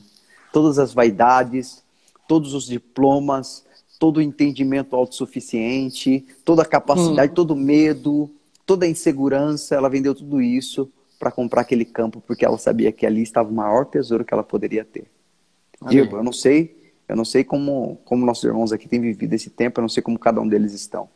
[0.52, 1.84] Todas as vaidades,
[2.28, 3.66] todos os diplomas,
[3.98, 7.36] todo o entendimento autossuficiente, toda a capacidade, hum.
[7.36, 8.30] todo o medo,
[8.66, 13.06] toda a insegurança, ela vendeu tudo isso para comprar aquele campo, porque ela sabia que
[13.06, 15.06] ali estava o maior tesouro que ela poderia ter.
[15.88, 19.50] Diego, eu não sei, eu não sei como, como nossos irmãos aqui têm vivido esse
[19.50, 21.08] tempo, eu não sei como cada um deles estão.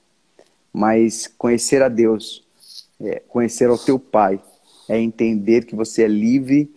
[0.72, 2.45] Mas conhecer a Deus
[3.00, 4.42] é, conhecer ao teu pai
[4.88, 6.74] é entender que você é livre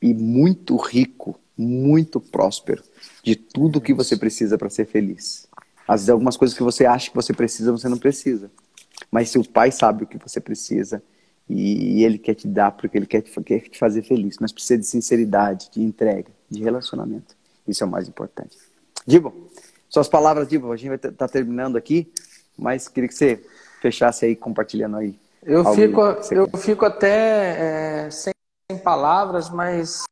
[0.00, 2.82] e muito rico, muito próspero
[3.22, 5.46] de tudo que você precisa para ser feliz.
[5.86, 8.50] Às vezes, algumas coisas que você acha que você precisa, você não precisa.
[9.10, 11.02] Mas seu pai sabe o que você precisa
[11.48, 14.36] e ele quer te dar porque ele quer te, quer te fazer feliz.
[14.40, 17.36] Mas precisa de sinceridade, de entrega, de relacionamento.
[17.66, 18.56] Isso é o mais importante.
[19.06, 19.50] Dibo,
[19.88, 22.10] suas palavras, Dibo, a gente vai estar tá terminando aqui,
[22.56, 23.44] mas queria que você
[23.80, 28.32] fechasse aí compartilhando aí eu fico, eu fico até é, sem,
[28.84, 30.04] palavras, mas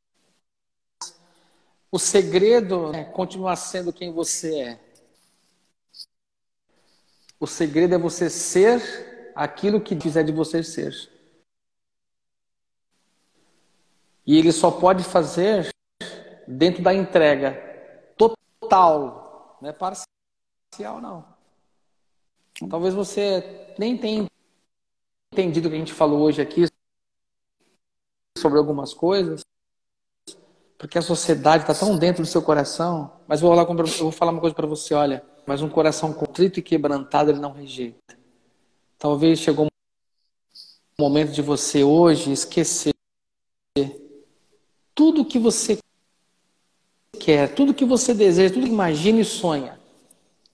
[1.91, 4.81] o segredo é continuar sendo quem você é.
[7.39, 10.93] O segredo é você ser aquilo que quiser de você ser.
[14.26, 15.70] E ele só pode fazer
[16.47, 17.55] dentro da entrega
[18.16, 21.24] total, não é parcial, não.
[22.68, 24.28] Talvez você nem tenha
[25.33, 26.66] entendido o que a gente falou hoje aqui
[28.37, 29.45] sobre algumas coisas,
[30.76, 33.12] porque a sociedade está tão dentro do seu coração.
[33.28, 36.59] Mas vou, falar, eu vou falar uma coisa para você, olha, mas um coração contrito
[36.59, 38.18] e quebrantado ele não rejeita.
[38.99, 42.93] Talvez chegou um momento de você hoje esquecer
[44.95, 45.78] tudo que você
[47.18, 49.78] quer, tudo que você deseja, tudo que imagina e sonha,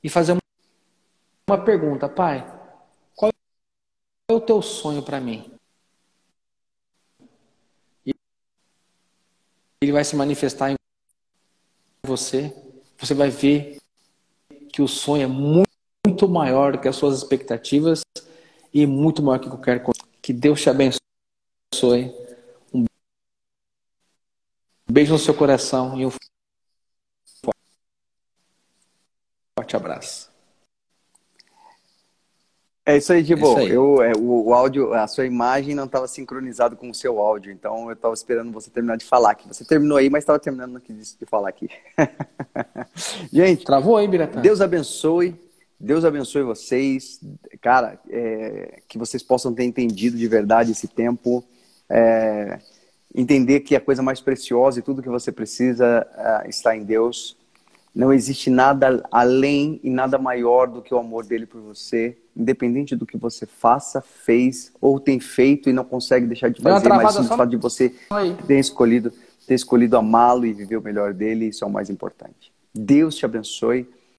[0.03, 0.37] e fazer
[1.49, 2.55] uma pergunta, pai,
[4.37, 5.51] o teu sonho para mim?
[8.05, 8.12] E
[9.82, 10.76] ele vai se manifestar em
[12.05, 12.55] você.
[12.99, 13.78] Você vai ver
[14.72, 15.66] que o sonho é muito,
[16.28, 18.03] maior do que as suas expectativas
[18.72, 20.01] e muito maior que qualquer coisa.
[20.22, 21.01] Que Deus te abençoe.
[22.72, 22.87] Um
[24.91, 26.11] beijo no seu coração e um
[29.59, 30.36] forte abraço.
[32.89, 33.59] É isso aí, Gibo.
[33.59, 37.18] É eu, é, o, o, áudio, a sua imagem não estava sincronizado com o seu
[37.18, 39.49] áudio, então eu estava esperando você terminar de falar aqui.
[39.49, 41.68] Você terminou aí, mas estava terminando de falar aqui.
[43.32, 44.41] Gente, travou aí, Biratã.
[44.41, 45.34] Deus abençoe,
[45.80, 47.18] Deus abençoe vocês,
[47.61, 51.43] cara, é, que vocês possam ter entendido de verdade esse tempo,
[51.91, 52.61] é,
[53.12, 56.07] entender que a coisa mais preciosa e tudo que você precisa
[56.45, 57.37] é, está em Deus.
[57.97, 62.94] Não existe nada além e nada maior do que o amor dele por você independente
[62.94, 67.14] do que você faça, fez ou tem feito e não consegue deixar de fazer, mas
[67.14, 67.94] sim fato de você
[68.47, 69.11] ter escolhido,
[69.47, 72.53] ter escolhido amá-lo e viver o melhor dele, isso é o mais importante.
[72.74, 73.88] Deus te abençoe.